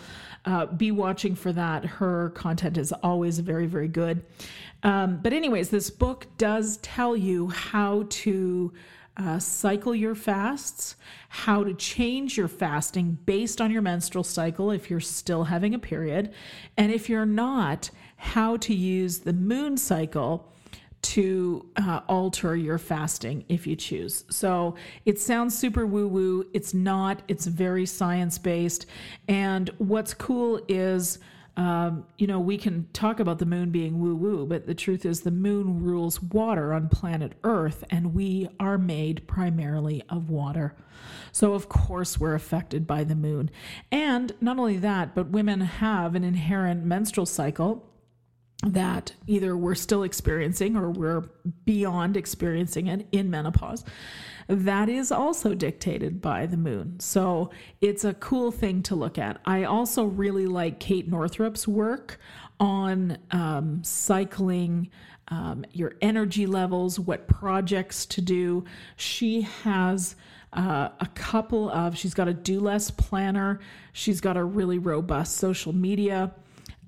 uh, 0.47 0.66
be 0.66 0.90
watching 0.90 1.35
for 1.35 1.53
that. 1.53 1.85
Her 1.85 2.31
content 2.31 2.79
is 2.79 2.92
always 3.03 3.40
very, 3.40 3.66
very 3.66 3.88
good. 3.88 4.25
Um, 4.83 5.18
but, 5.23 5.35
anyways, 5.35 5.68
this 5.68 5.90
book 5.90 6.27
does 6.38 6.79
tell 6.79 7.16
you 7.16 7.49
how 7.49 8.07
to. 8.11 8.73
Uh, 9.21 9.37
cycle 9.37 9.97
your 9.97 10.14
fasts, 10.14 10.94
how 11.29 11.64
to 11.64 11.75
change 11.75 12.37
your 12.37 12.47
fasting 12.47 13.18
based 13.27 13.61
on 13.61 13.68
your 13.68 13.83
menstrual 13.83 14.23
cycle 14.23 14.71
if 14.71 14.88
you're 14.88 15.01
still 15.01 15.42
having 15.42 15.75
a 15.75 15.79
period, 15.81 16.33
and 16.77 16.92
if 16.92 17.09
you're 17.09 17.27
not, 17.27 17.90
how 18.14 18.57
to 18.57 18.73
use 18.73 19.18
the 19.18 19.33
moon 19.33 19.77
cycle 19.77 20.53
to 21.03 21.67
uh, 21.77 22.01
alter 22.09 22.57
your 22.57 22.79
fasting 22.79 23.45
if 23.49 23.67
you 23.67 23.77
choose. 23.77 24.25
So 24.31 24.75
it 25.05 25.19
sounds 25.19 25.57
super 25.57 25.87
woo 25.87 26.09
woo. 26.09 26.47
It's 26.53 26.75
not, 26.75 27.23
it's 27.29 27.47
very 27.47 27.87
science 27.87 28.39
based. 28.39 28.87
And 29.29 29.71
what's 29.79 30.13
cool 30.15 30.61
is, 30.69 31.19
um, 31.57 32.05
you 32.19 32.27
know, 32.27 32.41
we 32.41 32.57
can 32.57 32.89
talk 32.93 33.21
about 33.21 33.39
the 33.39 33.47
moon 33.47 33.71
being 33.71 34.01
woo 34.01 34.17
woo, 34.17 34.47
but 34.47 34.67
the 34.67 34.75
truth 34.75 35.05
is 35.05 35.21
the 35.23 35.31
moon 35.31 35.83
rules 35.83 36.21
water 36.23 36.73
on 36.73 36.89
planet 36.89 37.33
Earth, 37.45 37.85
and 37.91 38.15
we 38.15 38.49
are 38.61 38.79
made 38.79 39.27
primarily 39.27 40.03
of 40.09 40.31
water. 40.31 40.75
So, 41.33 41.55
of 41.55 41.69
course, 41.69 42.19
we're 42.19 42.35
affected 42.35 42.87
by 42.87 43.05
the 43.05 43.15
moon. 43.17 43.51
And 43.93 44.33
not 44.41 44.59
only 44.59 44.77
that, 44.79 45.15
but 45.15 45.29
women 45.29 45.61
have 45.61 46.15
an 46.15 46.23
inherent 46.25 46.85
menstrual 46.85 47.27
cycle 47.27 47.85
that 48.64 49.12
either 49.27 49.57
we're 49.57 49.75
still 49.75 50.03
experiencing 50.03 50.77
or 50.77 50.90
we're 50.90 51.21
beyond 51.64 52.16
experiencing 52.16 52.88
it 52.88 53.07
in 53.12 53.31
menopause. 53.31 53.85
That 54.49 54.88
is 54.88 55.12
also 55.12 55.55
dictated 55.55 56.21
by 56.21 56.47
the 56.47 56.57
moon. 56.57 56.99
So 56.99 57.51
it's 57.81 58.05
a 58.05 58.14
cool 58.14 58.51
thing 58.51 58.83
to 58.85 58.94
look 58.97 59.16
at. 59.16 59.40
I 59.44 59.64
also 59.64 60.05
really 60.05 60.47
like 60.47 60.81
Kate 60.81 61.07
Northrup's 61.09 61.68
work 61.68 62.18
on 62.59 63.18
um, 63.31 63.85
cycling 63.85 64.90
um, 65.31 65.64
your 65.73 65.94
energy 66.01 66.47
levels, 66.47 66.99
what 66.99 67.29
projects 67.29 68.07
to 68.07 68.21
do. 68.21 68.64
She 68.97 69.42
has. 69.64 70.16
Uh, 70.51 70.88
a 71.01 71.07
couple 71.14 71.68
of, 71.73 71.94
she's 71.97 72.14
got 72.14 72.27
a 72.27 72.33
do 72.33 72.59
less 72.59 72.90
planner. 72.90 73.61
She's 73.92 74.23
got 74.23 74.38
a 74.38 74.42
really 74.42 74.79
robust 74.79 75.37
social 75.37 75.75
media 75.75 76.33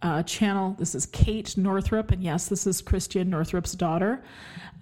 uh, 0.03 0.23
channel. 0.23 0.75
This 0.79 0.95
is 0.95 1.07
Kate 1.07 1.57
Northrup, 1.57 2.11
and 2.11 2.23
yes, 2.23 2.49
this 2.49 2.67
is 2.67 2.81
Christiane 2.81 3.31
Northrup's 3.31 3.73
daughter, 3.73 4.23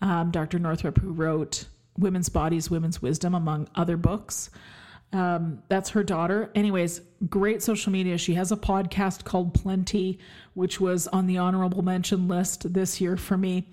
um, 0.03 0.31
Dr. 0.31 0.59
Northrup, 0.59 0.99
who 0.99 1.13
wrote 1.13 1.67
Women's 1.99 2.29
Bodies, 2.29 2.71
Women's 2.71 3.03
Wisdom, 3.03 3.35
among 3.35 3.69
other 3.75 3.97
books. 3.97 4.51
Um, 5.13 5.63
that's 5.69 5.91
her 5.91 6.03
daughter. 6.05 6.51
Anyways, 6.55 7.01
great 7.29 7.63
social 7.63 7.91
media. 7.91 8.19
She 8.19 8.35
has 8.35 8.53
a 8.53 8.57
podcast 8.57 9.25
called 9.25 9.55
Plenty, 9.55 10.19
which 10.55 10.81
was 10.81 11.09
on 11.09 11.27
the 11.27 11.39
honorable 11.39 11.83
mention 11.83 12.29
list 12.29 12.73
this 12.73 13.01
year 13.01 13.17
for 13.17 13.37
me. 13.37 13.69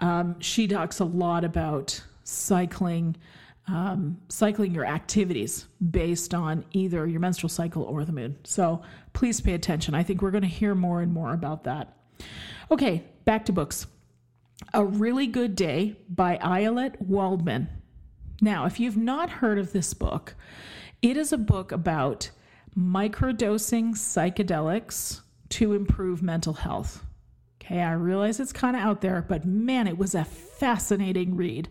Um, 0.00 0.38
she 0.40 0.68
talks 0.68 1.00
a 1.00 1.04
lot 1.06 1.42
about 1.42 2.00
cycling, 2.22 3.16
um, 3.66 4.18
cycling 4.28 4.74
your 4.74 4.84
activities 4.84 5.66
based 5.90 6.34
on 6.34 6.64
either 6.72 7.06
your 7.06 7.20
menstrual 7.20 7.48
cycle 7.48 7.82
or 7.82 8.04
the 8.04 8.12
moon. 8.12 8.36
So 8.44 8.82
please 9.12 9.40
pay 9.40 9.54
attention. 9.54 9.94
I 9.94 10.02
think 10.02 10.20
we're 10.20 10.30
going 10.30 10.42
to 10.42 10.48
hear 10.48 10.74
more 10.74 11.00
and 11.00 11.12
more 11.12 11.32
about 11.32 11.64
that. 11.64 11.96
Okay, 12.70 13.04
back 13.24 13.44
to 13.46 13.52
books. 13.52 13.86
A 14.74 14.84
Really 14.84 15.26
Good 15.26 15.56
Day 15.56 15.96
by 16.08 16.38
Ayelet 16.38 17.00
Waldman. 17.00 17.68
Now, 18.40 18.66
if 18.66 18.78
you've 18.80 18.96
not 18.96 19.30
heard 19.30 19.58
of 19.58 19.72
this 19.72 19.94
book, 19.94 20.34
it 21.00 21.16
is 21.16 21.32
a 21.32 21.38
book 21.38 21.72
about 21.72 22.30
microdosing 22.76 23.94
psychedelics 23.94 25.20
to 25.50 25.72
improve 25.74 26.22
mental 26.22 26.52
health. 26.54 27.04
Okay, 27.64 27.80
I 27.80 27.92
realize 27.92 28.40
it's 28.40 28.52
kind 28.52 28.76
of 28.76 28.82
out 28.82 29.00
there, 29.00 29.24
but 29.26 29.46
man, 29.46 29.86
it 29.86 29.96
was 29.96 30.14
a 30.14 30.24
fascinating 30.24 31.34
read. 31.34 31.70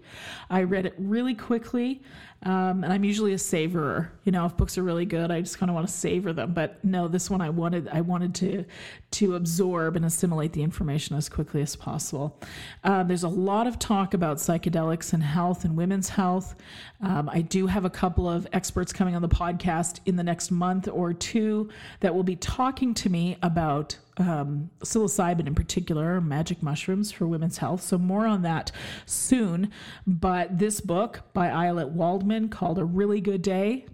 I 0.49 0.63
read 0.63 0.88
it 0.88 0.95
really 0.97 1.36
quickly 1.36 2.01
um, 2.45 2.84
and 2.84 2.91
I'm 2.91 3.03
usually 3.06 3.32
a 3.34 3.38
savorer. 3.38 4.08
You 4.25 4.32
know, 4.34 4.45
if 4.45 4.56
books 4.58 4.77
are 4.77 4.84
really 4.84 5.06
good, 5.06 5.32
I 5.32 5.39
just 5.41 5.58
kind 5.58 5.69
of 5.69 5.75
want 5.75 5.88
to 5.88 5.93
savor 5.93 6.34
them. 6.34 6.53
But 6.53 6.84
no, 6.84 7.08
this 7.08 7.29
one 7.29 7.39
I 7.41 7.49
wanted 7.49 7.88
I 7.88 8.01
wanted 8.01 8.36
to 8.36 8.65
to 9.12 9.36
absorb 9.36 9.95
and 9.95 10.03
assimilate 10.06 10.51
the 10.53 10.62
information 10.62 11.15
as 11.15 11.29
quickly 11.29 11.62
as 11.62 11.75
possible. 11.75 12.39
Um, 12.84 13.08
there's 13.08 13.23
a 13.23 13.29
lot 13.29 13.65
of 13.67 13.79
talk 13.79 14.13
about 14.13 14.38
psychedelics 14.38 15.13
and 15.13 15.23
health 15.23 15.63
and 15.63 15.77
women's 15.77 16.10
health. 16.10 16.56
Um, 17.01 17.29
I 17.29 17.41
do 17.41 17.67
have 17.67 17.86
a 17.86 17.89
couple 17.89 18.29
of 18.29 18.45
experts 18.53 18.91
coming 18.91 19.15
on 19.15 19.21
the 19.21 19.29
podcast 19.29 20.01
in 20.06 20.15
the 20.17 20.23
next 20.23 20.51
month 20.51 20.88
or 20.89 21.13
two 21.13 21.69
that 22.01 22.13
will 22.13 22.23
be 22.23 22.36
talking 22.36 22.93
to 22.95 23.10
me 23.10 23.38
about 23.41 23.97
um, 24.17 24.69
psilocybin 24.82 25.47
in 25.47 25.56
particular, 25.56 26.21
magic 26.21 26.62
mushrooms 26.62 27.12
for 27.12 27.25
women's 27.25 27.58
health. 27.58 27.82
So 27.82 27.97
more 27.97 28.27
on 28.27 28.43
that 28.43 28.71
soon. 29.08 29.71
But 30.06 30.60
this 30.60 30.82
book 30.82 31.21
by 31.34 31.47
Ayelet 31.47 31.89
Waldman 31.89 32.33
called 32.50 32.80
A 32.80 32.86
Really 32.86 33.22
Good 33.22 33.41
Day 33.43 33.86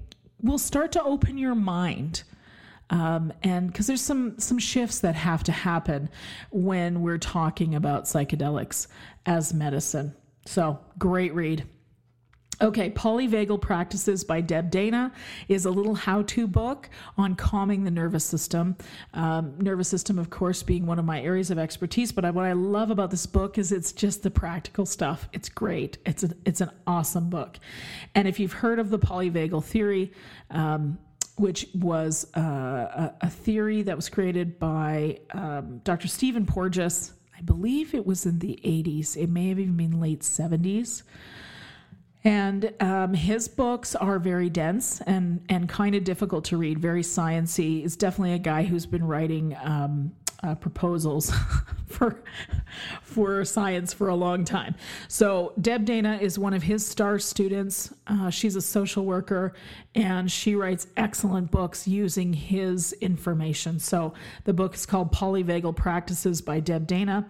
will 0.42 0.58
start 0.58 0.94
to 0.94 1.04
open 1.04 1.38
your 1.38 1.56
mind. 1.56 2.24
Um, 2.90 3.34
and 3.44 3.68
because 3.68 3.86
there's 3.86 4.02
some 4.02 4.40
some 4.40 4.58
shifts 4.58 5.02
that 5.02 5.14
have 5.14 5.44
to 5.44 5.52
happen 5.52 6.10
when 6.50 7.02
we're 7.02 7.20
talking 7.20 7.76
about 7.76 8.06
psychedelics 8.06 8.88
as 9.26 9.54
medicine. 9.54 10.16
So 10.48 10.80
great 10.98 11.36
read. 11.36 11.66
Okay, 12.62 12.90
Polyvagal 12.90 13.62
Practices 13.62 14.26
by 14.26 14.42
Deb 14.42 14.70
Dana 14.70 15.14
is 15.48 15.64
a 15.64 15.72
little 15.72 15.96
how 15.96 16.24
to 16.24 16.46
book 16.46 16.90
on 17.18 17.36
calming 17.36 17.86
the 17.86 17.92
nervous 17.92 18.26
system. 18.26 18.76
Um, 19.14 19.54
nervous 19.60 19.88
system, 19.88 20.20
of 20.20 20.30
course, 20.30 20.62
being 20.62 20.86
one 20.86 21.00
of 21.00 21.06
my 21.06 21.22
areas 21.22 21.52
of 21.52 21.58
expertise, 21.58 22.12
but 22.12 22.26
I, 22.26 22.32
what 22.32 22.44
I 22.44 22.52
love 22.52 22.92
about 22.92 23.12
this 23.12 23.26
book 23.26 23.58
is 23.58 23.72
it's 23.72 23.94
just 23.94 24.24
the 24.24 24.32
practical 24.32 24.86
stuff. 24.86 25.30
It's 25.32 25.48
great, 25.48 26.00
it's, 26.06 26.24
a, 26.24 26.32
it's 26.44 26.60
an 26.60 26.70
awesome 26.86 27.30
book. 27.30 27.60
And 28.14 28.28
if 28.28 28.42
you've 28.42 28.52
heard 28.54 28.80
of 28.80 28.90
the 28.90 29.00
polyvagal 29.00 29.64
theory, 29.64 30.12
um, 30.52 30.98
which 31.38 31.66
was 31.74 32.30
uh, 32.36 33.14
a, 33.22 33.30
theory 33.30 33.84
that 33.84 33.96
was 33.96 34.10
created 34.10 34.60
by 34.60 35.20
um, 35.34 35.78
Dr. 35.86 36.10
Stephen 36.10 36.46
Porges, 36.46 37.14
I 37.38 37.42
believe 37.42 37.96
it 37.96 38.06
was 38.06 38.26
in 38.26 38.40
the 38.40 38.60
80s, 38.66 39.16
it 39.16 39.30
may 39.30 39.48
have 39.48 39.60
even 39.60 39.78
been 39.78 40.02
late 40.02 40.20
70s. 40.20 41.04
And 42.24 42.74
um, 42.82 43.14
his 43.14 43.48
books 43.48 43.96
are 43.96 44.20
very 44.20 44.50
dense 44.50 45.00
and, 45.02 45.42
and 45.48 45.70
kind 45.70 45.96
of 45.96 46.04
difficult 46.04 46.44
to 46.46 46.58
read, 46.58 46.80
very 46.80 47.02
sciency. 47.02 47.82
He's 47.82 47.96
definitely 47.96 48.34
a 48.34 48.38
guy 48.40 48.64
who's 48.64 48.86
been 48.86 49.06
writing 49.08 49.56
um, 49.64 50.12
uh, 50.44 50.56
proposals 50.56 51.32
for 51.86 52.20
for 53.02 53.44
science 53.44 53.94
for 53.94 54.08
a 54.10 54.16
long 54.16 54.46
time. 54.46 54.76
So 55.08 55.54
Deb 55.60 55.86
Dana 55.86 56.18
is 56.22 56.40
one 56.40 56.54
of 56.54 56.64
his 56.64 56.86
star 56.86 57.20
students. 57.20 57.94
Uh, 58.08 58.30
she's 58.30 58.56
a 58.56 58.62
social 58.62 59.06
worker, 59.06 59.54
and 59.96 60.32
she 60.32 60.56
writes 60.56 60.88
excellent 60.98 61.52
books 61.52 61.88
using 61.88 62.34
his 62.34 62.94
information. 62.94 63.80
So 63.80 64.14
the 64.46 64.54
book 64.54 64.76
is 64.76 64.86
called 64.86 65.12
Polyvagal 65.12 65.76
Practices 65.76 66.42
by 66.42 66.60
Deb 66.60 66.88
Dana. 66.88 67.30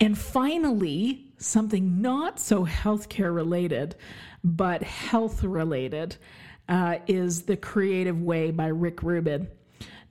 And 0.00 0.16
finally, 0.18 1.32
something 1.38 2.02
not 2.02 2.38
so 2.38 2.66
healthcare 2.66 3.34
related, 3.34 3.96
but 4.44 4.82
health 4.82 5.42
related. 5.44 6.16
Uh, 6.68 7.00
is 7.08 7.42
The 7.46 7.56
Creative 7.56 8.22
Way 8.22 8.52
by 8.52 8.68
Rick 8.68 9.02
Rubin. 9.02 9.48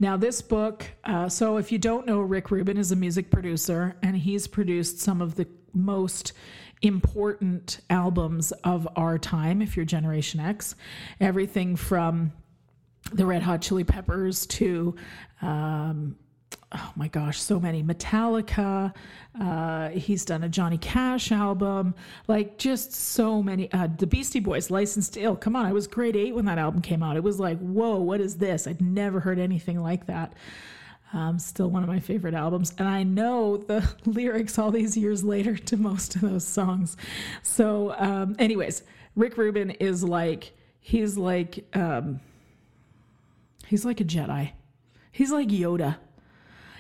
Now, 0.02 0.16
this 0.16 0.42
book, 0.42 0.86
uh, 1.04 1.28
so 1.28 1.58
if 1.58 1.74
you 1.74 1.78
don't 1.78 2.06
know, 2.08 2.22
Rick 2.22 2.52
Rubin 2.52 2.78
is 2.78 2.94
a 2.94 2.96
music 2.96 3.30
producer, 3.30 3.98
and 4.02 4.16
he's 4.16 4.48
produced 4.48 5.00
some 5.00 5.22
of 5.22 5.36
the 5.36 5.46
most 5.74 6.32
important 6.82 7.82
albums 7.90 8.54
of 8.64 8.88
our 8.96 9.18
time, 9.18 9.62
if 9.62 9.76
you're 9.76 9.86
Generation 9.86 10.40
X. 10.40 10.76
Everything 11.20 11.76
from 11.76 12.32
the 13.12 13.26
Red 13.26 13.44
Hot 13.44 13.62
Chili 13.62 13.84
Peppers 13.84 14.46
to 14.48 14.96
um, 15.42 16.16
oh 16.74 16.92
my 16.96 17.08
gosh, 17.08 17.40
so 17.42 17.60
many 17.60 17.84
Metallica. 17.84 18.94
Uh, 19.40 19.90
he's 19.90 20.24
done 20.26 20.44
a 20.44 20.50
Johnny 20.50 20.78
Cash 20.78 21.32
album, 21.32 21.96
like 22.28 22.58
just 22.58 22.94
so 22.94 23.42
many. 23.42 23.72
Uh, 23.72 23.88
the 23.98 24.08
Beastie 24.08 24.40
Boys, 24.40 24.70
Licensed 24.70 25.18
Ill. 25.18 25.36
Come 25.36 25.56
on, 25.56 25.66
I 25.66 25.74
was 25.74 25.88
grade 25.88 26.16
eight 26.16 26.36
when 26.36 26.46
that 26.46 26.58
album 26.60 26.82
came 26.82 27.02
out. 27.02 27.16
It 27.18 27.24
was 27.24 27.40
like, 27.40 27.58
whoa, 27.60 27.98
what 27.98 28.22
is 28.22 28.36
this? 28.38 28.68
I'd 28.68 28.82
never 28.82 29.20
heard 29.20 29.40
anything 29.40 29.82
like 29.82 30.06
that. 30.08 30.34
Um, 31.12 31.40
still 31.40 31.72
one 31.72 31.82
of 31.82 31.90
my 31.90 32.00
favorite 32.00 32.36
albums, 32.36 32.72
and 32.78 32.88
I 32.88 33.02
know 33.02 33.58
the 33.58 33.88
lyrics 34.06 34.60
all 34.60 34.70
these 34.70 34.96
years 34.96 35.24
later 35.24 35.56
to 35.58 35.76
most 35.78 36.16
of 36.16 36.22
those 36.22 36.46
songs. 36.46 36.98
So, 37.42 37.96
um, 37.98 38.36
anyways, 38.38 38.84
Rick 39.16 39.36
Rubin 39.36 39.72
is 39.72 40.04
like 40.04 40.52
he's 40.80 41.18
like 41.18 41.66
um, 41.76 42.20
he's 43.66 43.86
like 43.86 44.02
a 44.02 44.04
Jedi. 44.04 44.52
He's 45.12 45.32
like 45.32 45.48
Yoda 45.48 45.98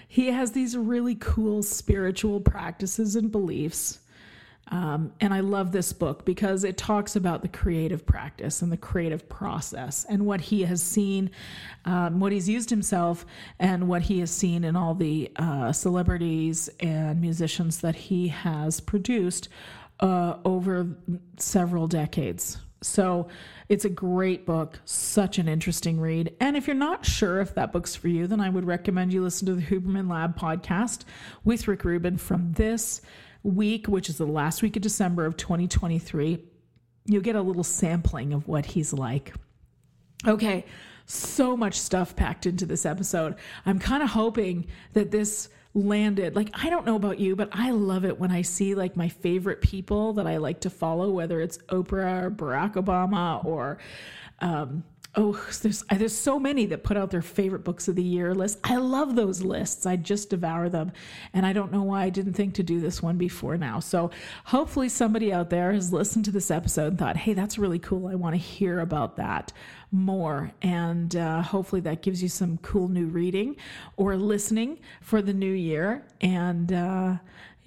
he 0.09 0.27
has 0.31 0.51
these 0.51 0.75
really 0.75 1.13
cool 1.15 1.61
spiritual 1.63 2.41
practices 2.41 3.15
and 3.15 3.31
beliefs. 3.31 3.99
Um, 4.71 5.13
and 5.21 5.33
I 5.33 5.39
love 5.41 5.71
this 5.71 5.93
book 5.93 6.25
because 6.25 6.63
it 6.63 6.77
talks 6.77 7.15
about 7.15 7.43
the 7.43 7.47
creative 7.47 8.05
practice 8.07 8.61
and 8.63 8.71
the 8.71 8.77
creative 8.77 9.29
process 9.29 10.05
and 10.09 10.25
what 10.25 10.41
he 10.41 10.63
has 10.63 10.81
seen, 10.81 11.29
um, 11.85 12.19
what 12.19 12.31
he's 12.31 12.49
used 12.49 12.71
himself, 12.71 13.23
and 13.59 13.87
what 13.87 14.01
he 14.01 14.19
has 14.19 14.31
seen 14.31 14.63
in 14.63 14.75
all 14.75 14.95
the 14.95 15.31
uh, 15.35 15.71
celebrities 15.71 16.69
and 16.79 17.21
musicians 17.21 17.79
that 17.81 17.95
he 17.95 18.29
has 18.29 18.79
produced 18.81 19.47
uh, 19.99 20.37
over 20.43 20.87
several 21.37 21.87
decades. 21.87 22.57
So 22.81 23.27
it's 23.67 23.83
a 23.85 23.89
great 23.89 24.45
book, 24.45 24.79
such 24.85 25.37
an 25.37 25.47
interesting 25.47 25.99
read. 25.99 26.33
And 26.39 26.55
if 26.55 26.65
you're 26.67 26.75
not 26.75 27.05
sure 27.05 27.41
if 27.41 27.53
that 27.55 27.71
book's 27.73 27.95
for 27.95 28.07
you, 28.07 28.25
then 28.27 28.39
I 28.39 28.49
would 28.49 28.65
recommend 28.65 29.11
you 29.11 29.21
listen 29.21 29.45
to 29.47 29.55
the 29.55 29.61
Huberman 29.63 30.09
Lab 30.09 30.37
podcast 30.37 31.01
with 31.43 31.67
Rick 31.67 31.83
Rubin 31.83 32.17
from 32.17 32.53
this 32.53 33.01
week, 33.43 33.87
which 33.87 34.09
is 34.09 34.17
the 34.17 34.25
last 34.27 34.61
week 34.61 34.75
of 34.77 34.81
December 34.81 35.25
of 35.25 35.35
2023. 35.37 36.39
You'll 37.05 37.21
get 37.21 37.35
a 37.35 37.41
little 37.41 37.63
sampling 37.63 38.33
of 38.33 38.47
what 38.47 38.65
he's 38.65 38.93
like. 38.93 39.33
Okay, 40.27 40.65
so 41.05 41.57
much 41.57 41.77
stuff 41.79 42.15
packed 42.15 42.45
into 42.45 42.65
this 42.65 42.85
episode. 42.85 43.35
I'm 43.65 43.79
kind 43.79 44.03
of 44.03 44.09
hoping 44.09 44.67
that 44.93 45.11
this 45.11 45.49
landed. 45.83 46.35
Like, 46.35 46.49
I 46.53 46.69
don't 46.69 46.85
know 46.85 46.95
about 46.95 47.19
you, 47.19 47.35
but 47.35 47.49
I 47.51 47.71
love 47.71 48.05
it 48.05 48.19
when 48.19 48.31
I 48.31 48.41
see 48.41 48.75
like 48.75 48.95
my 48.95 49.09
favorite 49.09 49.61
people 49.61 50.13
that 50.13 50.27
I 50.27 50.37
like 50.37 50.61
to 50.61 50.69
follow, 50.69 51.09
whether 51.09 51.41
it's 51.41 51.57
Oprah 51.69 52.23
or 52.25 52.31
Barack 52.31 52.73
Obama 52.75 53.43
or, 53.45 53.77
um, 54.39 54.83
Oh, 55.15 55.31
there's 55.63 55.81
there's 55.89 56.15
so 56.15 56.37
many 56.37 56.67
that 56.67 56.83
put 56.83 56.95
out 56.95 57.09
their 57.09 57.23
favorite 57.23 57.63
books 57.63 57.87
of 57.87 57.95
the 57.95 58.03
year 58.03 58.35
list. 58.35 58.59
I 58.63 58.75
love 58.77 59.15
those 59.15 59.41
lists. 59.41 59.87
I 59.87 59.95
just 59.95 60.29
devour 60.29 60.69
them, 60.69 60.91
and 61.33 61.47
I 61.47 61.53
don't 61.53 61.71
know 61.71 61.81
why 61.81 62.03
I 62.03 62.11
didn't 62.11 62.33
think 62.33 62.53
to 62.55 62.63
do 62.63 62.79
this 62.79 63.01
one 63.01 63.17
before 63.17 63.57
now. 63.57 63.79
So 63.79 64.11
hopefully 64.45 64.87
somebody 64.87 65.33
out 65.33 65.49
there 65.49 65.73
has 65.73 65.91
listened 65.91 66.25
to 66.25 66.31
this 66.31 66.51
episode 66.51 66.87
and 66.89 66.99
thought, 66.99 67.17
"Hey, 67.17 67.33
that's 67.33 67.57
really 67.57 67.79
cool. 67.79 68.05
I 68.07 68.13
want 68.15 68.33
to 68.35 68.37
hear 68.37 68.79
about 68.81 69.15
that 69.15 69.51
more." 69.91 70.51
And 70.61 71.15
uh, 71.15 71.41
hopefully 71.41 71.81
that 71.81 72.03
gives 72.03 72.21
you 72.21 72.29
some 72.29 72.59
cool 72.59 72.87
new 72.87 73.07
reading 73.07 73.55
or 73.97 74.15
listening 74.15 74.77
for 75.01 75.23
the 75.23 75.33
new 75.33 75.51
year. 75.53 76.05
And 76.21 76.71
uh, 76.71 77.15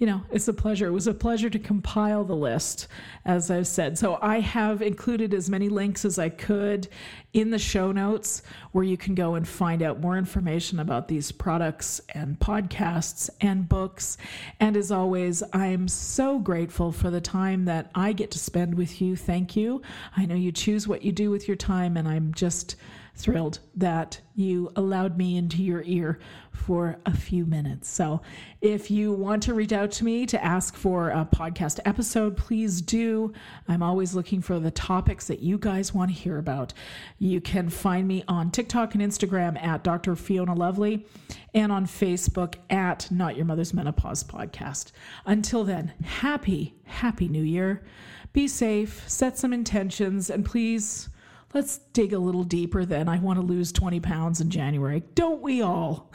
you 0.03 0.07
know, 0.07 0.21
it's 0.31 0.49
a 0.49 0.53
pleasure. 0.53 0.85
It 0.87 0.91
was 0.91 1.07
a 1.07 1.13
pleasure 1.13 1.49
to 1.49 1.57
compile 1.57 2.25
the 2.25 2.35
list, 2.35 2.89
as 3.23 3.49
I've 3.49 3.67
said. 3.67 3.97
So 3.97 4.19
I 4.21 4.41
have 4.41 4.81
included 4.81 5.33
as 5.33 5.49
many 5.49 5.69
links 5.69 6.03
as 6.03 6.19
I 6.19 6.27
could 6.27 6.89
in 7.31 7.51
the 7.51 7.57
show 7.57 7.93
notes 7.93 8.43
where 8.73 8.83
you 8.83 8.97
can 8.97 9.15
go 9.15 9.35
and 9.35 9.47
find 9.47 9.81
out 9.81 10.01
more 10.01 10.17
information 10.17 10.81
about 10.81 11.07
these 11.07 11.31
products 11.31 12.01
and 12.13 12.37
podcasts 12.37 13.29
and 13.39 13.69
books. 13.69 14.17
And 14.59 14.75
as 14.75 14.91
always, 14.91 15.41
I'm 15.53 15.87
so 15.87 16.37
grateful 16.37 16.91
for 16.91 17.09
the 17.09 17.21
time 17.21 17.63
that 17.63 17.89
I 17.95 18.11
get 18.11 18.29
to 18.31 18.39
spend 18.39 18.75
with 18.75 18.99
you. 19.01 19.15
Thank 19.15 19.55
you. 19.55 19.81
I 20.17 20.25
know 20.25 20.35
you 20.35 20.51
choose 20.51 20.85
what 20.85 21.03
you 21.03 21.13
do 21.13 21.31
with 21.31 21.47
your 21.47 21.55
time, 21.55 21.95
and 21.95 22.09
I'm 22.09 22.33
just 22.33 22.75
thrilled 23.15 23.59
that 23.75 24.19
you 24.35 24.71
allowed 24.75 25.17
me 25.17 25.37
into 25.37 25.61
your 25.63 25.83
ear 25.85 26.17
for 26.51 26.97
a 27.05 27.15
few 27.15 27.45
minutes. 27.45 27.87
So, 27.87 28.21
if 28.59 28.89
you 28.89 29.13
want 29.13 29.43
to 29.43 29.53
reach 29.53 29.71
out 29.71 29.91
to 29.93 30.05
me 30.05 30.25
to 30.25 30.43
ask 30.43 30.75
for 30.75 31.09
a 31.09 31.23
podcast 31.25 31.79
episode, 31.85 32.35
please 32.35 32.81
do. 32.81 33.31
I'm 33.67 33.83
always 33.83 34.15
looking 34.15 34.41
for 34.41 34.59
the 34.59 34.71
topics 34.71 35.27
that 35.27 35.41
you 35.41 35.57
guys 35.59 35.93
want 35.93 36.09
to 36.11 36.17
hear 36.19 36.37
about. 36.39 36.73
You 37.19 37.39
can 37.39 37.69
find 37.69 38.07
me 38.07 38.23
on 38.27 38.49
TikTok 38.49 38.95
and 38.95 39.03
Instagram 39.03 39.61
at 39.63 39.83
Dr. 39.83 40.15
Fiona 40.15 40.55
Lovely 40.55 41.05
and 41.53 41.71
on 41.71 41.85
Facebook 41.85 42.55
at 42.71 43.11
Not 43.11 43.35
Your 43.35 43.45
Mother's 43.45 43.73
Menopause 43.75 44.23
Podcast. 44.23 44.91
Until 45.25 45.63
then, 45.63 45.93
happy, 46.03 46.73
happy 46.85 47.27
new 47.27 47.43
year. 47.43 47.83
Be 48.31 48.47
safe, 48.47 49.07
set 49.07 49.37
some 49.37 49.53
intentions, 49.53 50.31
and 50.31 50.43
please 50.43 51.09
let's 51.53 51.77
dig 51.77 52.11
a 52.13 52.19
little 52.19 52.43
deeper 52.43 52.83
then. 52.85 53.07
I 53.07 53.19
want 53.19 53.39
to 53.39 53.45
lose 53.45 53.71
20 53.71 53.99
pounds 53.99 54.41
in 54.41 54.49
January. 54.49 55.03
Don't 55.15 55.41
we 55.41 55.61
all? 55.61 56.11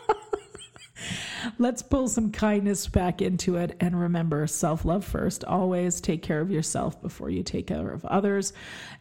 let's 1.58 1.82
pull 1.82 2.08
some 2.08 2.32
kindness 2.32 2.88
back 2.88 3.20
into 3.22 3.54
it 3.56 3.76
and 3.80 3.98
remember 3.98 4.46
self 4.46 4.84
love 4.84 5.02
first. 5.04 5.42
Always 5.44 6.00
take 6.00 6.22
care 6.22 6.40
of 6.40 6.50
yourself 6.50 7.00
before 7.00 7.30
you 7.30 7.42
take 7.42 7.66
care 7.68 7.90
of 7.90 8.04
others. 8.06 8.52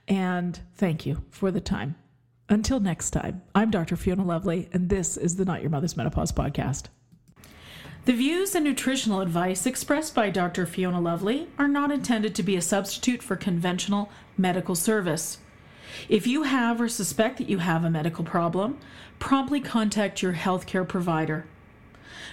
And 0.08 0.58
thank 0.75 1.06
you 1.06 1.23
for 1.30 1.51
the 1.51 1.62
time. 1.62 1.95
Until 2.47 2.80
next 2.80 3.10
time, 3.10 3.41
I'm 3.56 3.71
Dr. 3.71 3.95
Fiona 3.95 4.23
Lovely, 4.23 4.69
and 4.71 4.88
this 4.88 5.17
is 5.17 5.36
the 5.36 5.45
Not 5.45 5.62
Your 5.62 5.71
Mother's 5.71 5.97
Menopause 5.97 6.32
podcast. 6.32 6.86
The 8.05 8.13
views 8.13 8.53
and 8.53 8.63
nutritional 8.63 9.19
advice 9.21 9.65
expressed 9.65 10.13
by 10.13 10.29
Dr. 10.29 10.67
Fiona 10.67 11.01
Lovely 11.01 11.47
are 11.57 11.67
not 11.67 11.91
intended 11.91 12.35
to 12.35 12.43
be 12.43 12.55
a 12.55 12.61
substitute 12.61 13.23
for 13.23 13.35
conventional 13.35 14.11
medical 14.37 14.75
service. 14.75 15.39
If 16.07 16.27
you 16.27 16.43
have 16.43 16.79
or 16.79 16.87
suspect 16.87 17.39
that 17.39 17.49
you 17.49 17.57
have 17.57 17.83
a 17.83 17.89
medical 17.89 18.23
problem, 18.23 18.77
promptly 19.17 19.59
contact 19.59 20.21
your 20.21 20.33
healthcare 20.33 20.87
provider. 20.87 21.47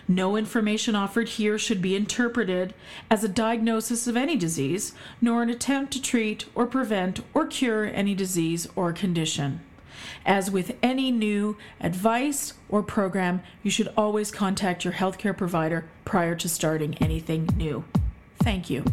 No 0.07 0.37
information 0.37 0.95
offered 0.95 1.31
here 1.31 1.59
should 1.59 1.81
be 1.81 1.97
interpreted 1.97 2.75
as 3.11 3.25
a 3.25 3.29
diagnosis 3.29 4.07
of 4.07 4.15
any 4.15 4.37
disease, 4.37 4.93
nor 5.23 5.43
an 5.43 5.49
attempt 5.49 5.95
to 5.95 6.03
treat 6.03 6.45
or 6.55 6.67
prevent 6.67 7.21
or 7.33 7.47
cure 7.47 7.87
any 7.87 8.15
disease 8.15 8.69
or 8.77 8.93
condition. 8.93 9.61
As 10.27 10.51
with 10.51 10.77
any 10.83 11.11
new 11.11 11.57
advice 11.81 12.55
or 12.69 12.83
program, 12.83 13.43
you 13.63 13.71
should 13.71 13.93
always 13.97 14.31
contact 14.31 14.85
your 14.85 14.95
healthcare 14.95 15.37
provider 15.37 15.85
prior 16.05 16.35
to 16.37 16.49
starting 16.49 16.95
anything 16.99 17.49
new. 17.57 17.85
Thank 18.41 18.71
you. 18.71 18.85